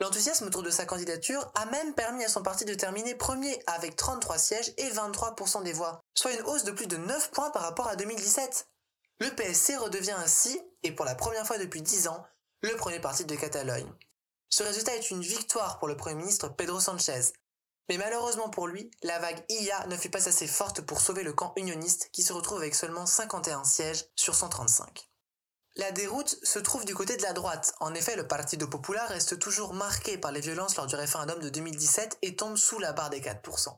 L'enthousiasme 0.00 0.46
autour 0.46 0.62
de 0.62 0.70
sa 0.70 0.84
candidature 0.84 1.50
a 1.54 1.64
même 1.66 1.94
permis 1.94 2.24
à 2.24 2.28
son 2.28 2.42
parti 2.42 2.64
de 2.64 2.74
terminer 2.74 3.14
premier 3.14 3.58
avec 3.66 3.96
33 3.96 4.36
sièges 4.36 4.72
et 4.76 4.90
23% 4.90 5.62
des 5.62 5.72
voix, 5.72 6.00
soit 6.14 6.32
une 6.32 6.42
hausse 6.42 6.64
de 6.64 6.72
plus 6.72 6.86
de 6.86 6.96
9 6.98 7.30
points 7.30 7.50
par 7.50 7.62
rapport 7.62 7.88
à 7.88 7.96
2017. 7.96 8.68
Le 9.20 9.30
PSC 9.30 9.76
redevient 9.76 10.12
ainsi, 10.12 10.60
et 10.82 10.92
pour 10.92 11.06
la 11.06 11.14
première 11.14 11.46
fois 11.46 11.56
depuis 11.56 11.80
10 11.80 12.08
ans, 12.08 12.26
le 12.62 12.76
premier 12.76 13.00
parti 13.00 13.24
de 13.24 13.34
Catalogne. 13.34 13.90
Ce 14.50 14.62
résultat 14.62 14.94
est 14.94 15.10
une 15.10 15.22
victoire 15.22 15.78
pour 15.78 15.88
le 15.88 15.96
Premier 15.96 16.16
ministre 16.16 16.48
Pedro 16.48 16.78
Sanchez. 16.78 17.32
Mais 17.88 17.98
malheureusement 17.98 18.50
pour 18.50 18.66
lui, 18.66 18.90
la 19.02 19.18
vague 19.18 19.44
IA 19.48 19.86
ne 19.86 19.96
fut 19.96 20.10
pas 20.10 20.28
assez 20.28 20.46
forte 20.46 20.82
pour 20.82 21.00
sauver 21.00 21.22
le 21.22 21.32
camp 21.32 21.52
unioniste 21.56 22.10
qui 22.12 22.22
se 22.22 22.32
retrouve 22.32 22.58
avec 22.58 22.74
seulement 22.74 23.06
51 23.06 23.64
sièges 23.64 24.04
sur 24.14 24.34
135. 24.34 25.08
La 25.78 25.92
déroute 25.92 26.38
se 26.42 26.58
trouve 26.58 26.86
du 26.86 26.94
côté 26.94 27.18
de 27.18 27.22
la 27.22 27.34
droite. 27.34 27.74
En 27.80 27.92
effet, 27.92 28.16
le 28.16 28.26
Partido 28.26 28.66
Popular 28.66 29.06
reste 29.08 29.38
toujours 29.38 29.74
marqué 29.74 30.16
par 30.16 30.32
les 30.32 30.40
violences 30.40 30.74
lors 30.74 30.86
du 30.86 30.94
référendum 30.94 31.38
de 31.38 31.50
2017 31.50 32.16
et 32.22 32.34
tombe 32.34 32.56
sous 32.56 32.78
la 32.78 32.94
barre 32.94 33.10
des 33.10 33.20
4%. 33.20 33.76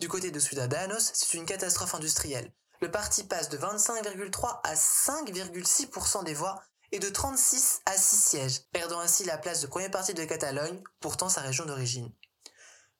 Du 0.00 0.08
côté 0.08 0.30
de 0.30 0.40
Ciudadanos, 0.40 1.10
c'est 1.12 1.34
une 1.34 1.44
catastrophe 1.44 1.94
industrielle. 1.94 2.50
Le 2.80 2.90
parti 2.90 3.24
passe 3.24 3.50
de 3.50 3.58
25,3 3.58 4.60
à 4.64 4.74
5,6% 4.74 6.24
des 6.24 6.32
voix 6.32 6.62
et 6.92 6.98
de 6.98 7.10
36 7.10 7.82
à 7.84 7.94
6 7.94 8.16
sièges, 8.16 8.60
perdant 8.72 9.00
ainsi 9.00 9.24
la 9.24 9.36
place 9.36 9.60
de 9.60 9.66
premier 9.66 9.90
parti 9.90 10.14
de 10.14 10.24
Catalogne, 10.24 10.82
pourtant 11.00 11.28
sa 11.28 11.42
région 11.42 11.66
d'origine. 11.66 12.10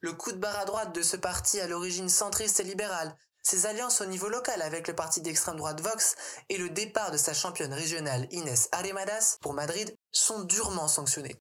Le 0.00 0.12
coup 0.12 0.32
de 0.32 0.36
barre 0.36 0.58
à 0.58 0.64
droite 0.66 0.94
de 0.94 1.00
ce 1.00 1.16
parti 1.16 1.60
à 1.60 1.66
l'origine 1.66 2.10
centriste 2.10 2.60
et 2.60 2.64
libérale, 2.64 3.16
ses 3.44 3.66
alliances 3.66 4.00
au 4.00 4.06
niveau 4.06 4.28
local 4.28 4.60
avec 4.62 4.88
le 4.88 4.96
parti 4.96 5.20
d'extrême 5.20 5.56
droite 5.56 5.80
Vox 5.80 6.16
et 6.48 6.56
le 6.56 6.70
départ 6.70 7.10
de 7.10 7.16
sa 7.16 7.34
championne 7.34 7.72
régionale 7.72 8.26
Inès 8.30 8.68
Arrimadas 8.72 9.38
pour 9.40 9.52
Madrid 9.52 9.96
sont 10.10 10.40
durement 10.40 10.88
sanctionnés. 10.88 11.40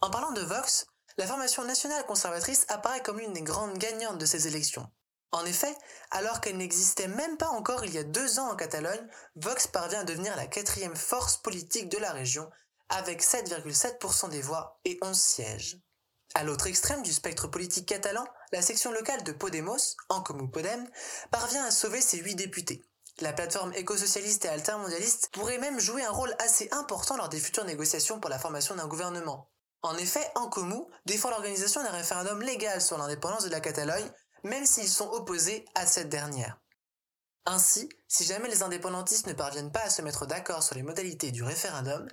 En 0.00 0.10
parlant 0.10 0.32
de 0.32 0.42
Vox, 0.42 0.86
la 1.16 1.26
formation 1.26 1.64
nationale 1.64 2.04
conservatrice 2.04 2.66
apparaît 2.68 3.02
comme 3.02 3.20
l'une 3.20 3.32
des 3.32 3.42
grandes 3.42 3.78
gagnantes 3.78 4.18
de 4.18 4.26
ces 4.26 4.48
élections. 4.48 4.90
En 5.32 5.44
effet, 5.44 5.74
alors 6.10 6.40
qu'elle 6.40 6.56
n'existait 6.56 7.08
même 7.08 7.36
pas 7.36 7.48
encore 7.48 7.84
il 7.84 7.94
y 7.94 7.98
a 7.98 8.04
deux 8.04 8.38
ans 8.38 8.50
en 8.50 8.56
Catalogne, 8.56 9.08
Vox 9.36 9.66
parvient 9.66 10.00
à 10.00 10.04
devenir 10.04 10.36
la 10.36 10.46
quatrième 10.46 10.96
force 10.96 11.38
politique 11.38 11.88
de 11.88 11.98
la 11.98 12.12
région, 12.12 12.50
avec 12.88 13.22
7,7% 13.22 14.30
des 14.30 14.42
voix 14.42 14.78
et 14.84 14.98
11 15.02 15.18
sièges. 15.18 15.78
À 16.34 16.44
l'autre 16.44 16.66
extrême 16.66 17.02
du 17.02 17.12
spectre 17.12 17.48
politique 17.48 17.88
catalan, 17.88 18.26
la 18.52 18.62
section 18.62 18.92
locale 18.92 19.22
de 19.24 19.32
Podemos, 19.32 19.96
en 20.08 20.22
Podem, 20.22 20.88
parvient 21.30 21.64
à 21.64 21.70
sauver 21.70 22.00
ses 22.00 22.18
huit 22.18 22.34
députés. 22.34 22.84
La 23.20 23.32
plateforme 23.32 23.72
éco-socialiste 23.74 24.44
et 24.44 24.48
altermondialiste 24.48 25.30
pourrait 25.32 25.58
même 25.58 25.80
jouer 25.80 26.04
un 26.04 26.10
rôle 26.10 26.34
assez 26.38 26.68
important 26.70 27.16
lors 27.16 27.28
des 27.28 27.40
futures 27.40 27.64
négociations 27.64 28.20
pour 28.20 28.30
la 28.30 28.38
formation 28.38 28.74
d'un 28.74 28.86
gouvernement. 28.86 29.50
En 29.82 29.96
effet, 29.96 30.26
Encomú 30.34 30.88
défend 31.06 31.30
l'organisation 31.30 31.82
d'un 31.82 31.90
référendum 31.90 32.42
légal 32.42 32.82
sur 32.82 32.98
l'indépendance 32.98 33.44
de 33.44 33.50
la 33.50 33.60
Catalogne 33.60 34.10
même 34.46 34.66
s'ils 34.66 34.88
sont 34.88 35.10
opposés 35.10 35.64
à 35.74 35.86
cette 35.86 36.08
dernière. 36.08 36.58
Ainsi, 37.44 37.88
si 38.08 38.24
jamais 38.24 38.48
les 38.48 38.62
indépendantistes 38.62 39.26
ne 39.26 39.32
parviennent 39.32 39.72
pas 39.72 39.82
à 39.82 39.90
se 39.90 40.02
mettre 40.02 40.26
d'accord 40.26 40.62
sur 40.62 40.74
les 40.74 40.82
modalités 40.82 41.30
du 41.30 41.42
référendum, 41.42 42.08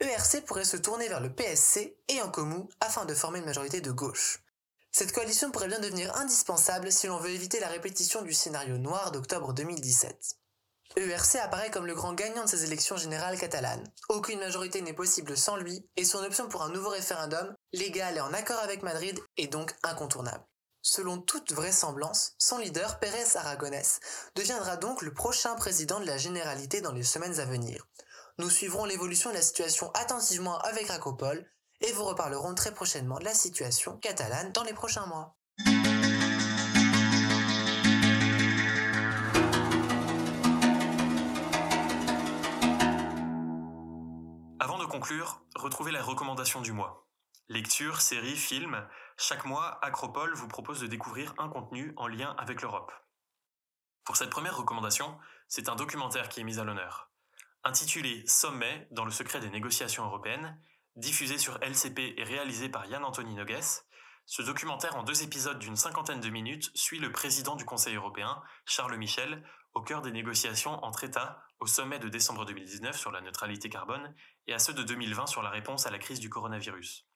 ERC 0.00 0.44
pourrait 0.46 0.64
se 0.64 0.76
tourner 0.76 1.08
vers 1.08 1.20
le 1.20 1.32
PSC 1.32 1.96
et 2.08 2.22
en 2.22 2.30
commun 2.30 2.66
afin 2.80 3.04
de 3.04 3.14
former 3.14 3.40
une 3.40 3.44
majorité 3.44 3.80
de 3.80 3.90
gauche. 3.90 4.42
Cette 4.90 5.12
coalition 5.12 5.50
pourrait 5.50 5.68
bien 5.68 5.80
devenir 5.80 6.14
indispensable 6.16 6.90
si 6.90 7.06
l'on 7.06 7.18
veut 7.18 7.30
éviter 7.30 7.60
la 7.60 7.68
répétition 7.68 8.22
du 8.22 8.32
scénario 8.32 8.78
noir 8.78 9.12
d'octobre 9.12 9.52
2017. 9.52 10.36
ERC 10.96 11.36
apparaît 11.36 11.70
comme 11.70 11.86
le 11.86 11.94
grand 11.94 12.14
gagnant 12.14 12.44
de 12.44 12.48
ces 12.48 12.64
élections 12.64 12.96
générales 12.96 13.38
catalanes. 13.38 13.84
Aucune 14.08 14.40
majorité 14.40 14.80
n'est 14.80 14.94
possible 14.94 15.36
sans 15.36 15.56
lui, 15.56 15.86
et 15.96 16.04
son 16.04 16.24
option 16.24 16.48
pour 16.48 16.62
un 16.62 16.70
nouveau 16.70 16.88
référendum, 16.88 17.54
légal 17.72 18.16
et 18.16 18.20
en 18.20 18.32
accord 18.32 18.60
avec 18.60 18.82
Madrid, 18.82 19.18
est 19.36 19.48
donc 19.48 19.74
incontournable. 19.82 20.44
Selon 20.80 21.18
toute 21.18 21.52
vraisemblance, 21.52 22.34
son 22.38 22.58
leader, 22.58 22.98
Pérez 22.98 23.36
Aragonès, 23.36 24.00
deviendra 24.34 24.76
donc 24.76 25.02
le 25.02 25.12
prochain 25.12 25.54
président 25.54 26.00
de 26.00 26.06
la 26.06 26.16
Généralité 26.16 26.80
dans 26.80 26.92
les 26.92 27.02
semaines 27.02 27.38
à 27.40 27.44
venir. 27.44 27.86
Nous 28.38 28.48
suivrons 28.48 28.84
l'évolution 28.84 29.30
de 29.30 29.34
la 29.34 29.42
situation 29.42 29.90
attentivement 29.92 30.58
avec 30.60 30.88
Racopol 30.88 31.44
et 31.80 31.92
vous 31.92 32.04
reparlerons 32.04 32.54
très 32.54 32.72
prochainement 32.72 33.18
de 33.18 33.24
la 33.24 33.34
situation 33.34 33.96
catalane 33.98 34.52
dans 34.52 34.64
les 34.64 34.72
prochains 34.72 35.06
mois. 35.06 35.36
Avant 44.60 44.78
de 44.78 44.84
conclure, 44.86 45.42
retrouvez 45.54 45.92
la 45.92 46.02
recommandation 46.02 46.60
du 46.60 46.72
mois. 46.72 47.06
Lecture, 47.48 48.00
séries, 48.00 48.36
films, 48.36 48.86
chaque 49.16 49.46
mois, 49.46 49.78
Acropole 49.82 50.34
vous 50.34 50.48
propose 50.48 50.80
de 50.80 50.86
découvrir 50.86 51.34
un 51.38 51.48
contenu 51.48 51.94
en 51.96 52.06
lien 52.06 52.34
avec 52.38 52.60
l'Europe. 52.60 52.92
Pour 54.04 54.16
cette 54.16 54.30
première 54.30 54.56
recommandation, 54.56 55.18
c'est 55.48 55.68
un 55.68 55.76
documentaire 55.76 56.28
qui 56.28 56.40
est 56.40 56.44
mis 56.44 56.58
à 56.58 56.64
l'honneur. 56.64 57.10
Intitulé 57.64 58.22
Sommet 58.26 58.86
dans 58.90 59.04
le 59.04 59.10
secret 59.10 59.40
des 59.40 59.50
négociations 59.50 60.04
européennes, 60.04 60.60
diffusé 60.98 61.38
sur 61.38 61.58
LCP 61.62 62.14
et 62.16 62.24
réalisé 62.24 62.68
par 62.68 62.86
Yann-Anthony 62.86 63.34
Nogues, 63.34 63.60
ce 64.26 64.42
documentaire 64.42 64.96
en 64.96 65.04
deux 65.04 65.22
épisodes 65.22 65.58
d'une 65.58 65.76
cinquantaine 65.76 66.20
de 66.20 66.28
minutes 66.28 66.70
suit 66.74 66.98
le 66.98 67.12
président 67.12 67.56
du 67.56 67.64
Conseil 67.64 67.94
européen, 67.94 68.42
Charles 68.66 68.96
Michel, 68.96 69.42
au 69.74 69.80
cœur 69.80 70.02
des 70.02 70.10
négociations 70.10 70.84
entre 70.84 71.04
États 71.04 71.40
au 71.60 71.66
sommet 71.66 71.98
de 71.98 72.08
décembre 72.08 72.44
2019 72.44 72.98
sur 72.98 73.12
la 73.12 73.20
neutralité 73.20 73.70
carbone 73.70 74.14
et 74.46 74.52
à 74.52 74.58
ceux 74.58 74.74
de 74.74 74.82
2020 74.82 75.26
sur 75.28 75.42
la 75.42 75.50
réponse 75.50 75.86
à 75.86 75.90
la 75.90 75.98
crise 75.98 76.20
du 76.20 76.28
coronavirus. 76.28 77.06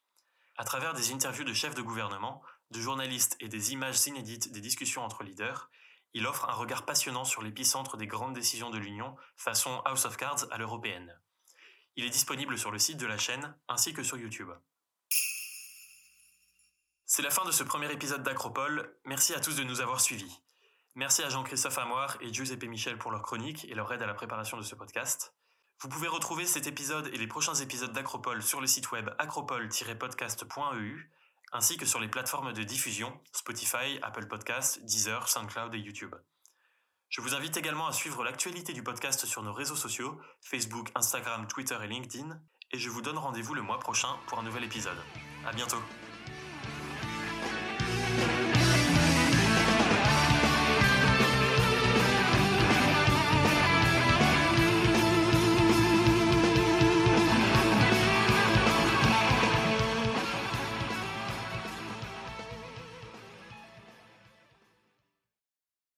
À 0.57 0.65
travers 0.65 0.95
des 0.95 1.13
interviews 1.13 1.45
de 1.45 1.53
chefs 1.53 1.75
de 1.75 1.83
gouvernement, 1.83 2.41
de 2.71 2.81
journalistes 2.81 3.37
et 3.41 3.49
des 3.49 3.73
images 3.73 4.07
inédites 4.07 4.53
des 4.53 4.61
discussions 4.61 5.05
entre 5.05 5.25
leaders, 5.25 5.71
il 6.15 6.27
offre 6.27 6.49
un 6.49 6.55
regard 6.55 6.85
passionnant 6.85 7.25
sur 7.25 7.43
l'épicentre 7.43 7.97
des 7.97 8.07
grandes 8.07 8.35
décisions 8.35 8.71
de 8.71 8.79
l'Union, 8.79 9.17
façon 9.37 9.81
House 9.85 10.05
of 10.05 10.17
Cards 10.17 10.47
à 10.51 10.59
l'européenne. 10.59 11.19
Il 11.97 12.05
est 12.05 12.11
disponible 12.11 12.57
sur 12.59 12.71
le 12.71 12.79
site 12.79 12.97
de 12.99 13.07
la 13.07 13.19
chaîne 13.19 13.55
ainsi 13.69 13.93
que 13.93 14.03
sur 14.03 14.17
YouTube. 14.17 14.51
C'est 17.05 17.23
la 17.23 17.31
fin 17.31 17.45
de 17.45 17.53
ce 17.53 17.63
premier 17.63 17.93
épisode 17.93 18.23
d'Acropole. 18.23 18.97
Merci 19.05 19.35
à 19.35 19.41
tous 19.41 19.57
de 19.57 19.65
nous 19.65 19.83
avoir 19.83 20.01
suivis. 20.01 20.41
Merci 20.95 21.23
à 21.23 21.29
Jean-Christophe 21.29 21.77
Amoir 21.79 22.17
et 22.21 22.33
Giuseppe 22.33 22.65
Michel 22.65 22.97
pour 22.97 23.11
leur 23.11 23.23
chronique 23.23 23.67
et 23.67 23.75
leur 23.75 23.93
aide 23.93 24.03
à 24.03 24.07
la 24.07 24.15
préparation 24.15 24.57
de 24.57 24.63
ce 24.63 24.75
podcast. 24.75 25.35
Vous 25.81 25.89
pouvez 25.89 26.09
retrouver 26.09 26.47
cet 26.47 26.67
épisode 26.67 27.09
et 27.09 27.19
les 27.19 27.27
prochains 27.27 27.55
épisodes 27.55 27.93
d'Acropole 27.93 28.43
sur 28.43 28.61
le 28.61 28.67
site 28.67 28.93
web 28.93 29.11
acropole-podcast.eu 29.19 31.11
ainsi 31.53 31.77
que 31.77 31.85
sur 31.85 32.01
les 32.01 32.09
plateformes 32.09 32.55
de 32.55 32.63
diffusion 32.63 33.21
Spotify, 33.33 33.99
Apple 34.01 34.27
Podcasts, 34.27 34.83
Deezer, 34.85 35.29
SoundCloud 35.29 35.75
et 35.75 35.79
YouTube. 35.79 36.15
Je 37.13 37.21
vous 37.21 37.35
invite 37.35 37.59
également 37.59 37.87
à 37.87 37.93
suivre 37.93 38.25
l'actualité 38.25 38.73
du 38.73 38.83
podcast 38.83 39.27
sur 39.27 39.43
nos 39.43 39.53
réseaux 39.53 39.77
sociaux, 39.77 40.19
Facebook, 40.41 40.89
Instagram, 40.95 41.47
Twitter 41.47 41.77
et 41.85 41.87
LinkedIn, 41.87 42.41
et 42.71 42.79
je 42.79 42.89
vous 42.89 43.03
donne 43.03 43.19
rendez-vous 43.19 43.53
le 43.53 43.61
mois 43.61 43.79
prochain 43.79 44.17
pour 44.29 44.39
un 44.39 44.43
nouvel 44.43 44.65
épisode. 44.65 44.97
À 45.45 45.53
bientôt! 45.53 45.77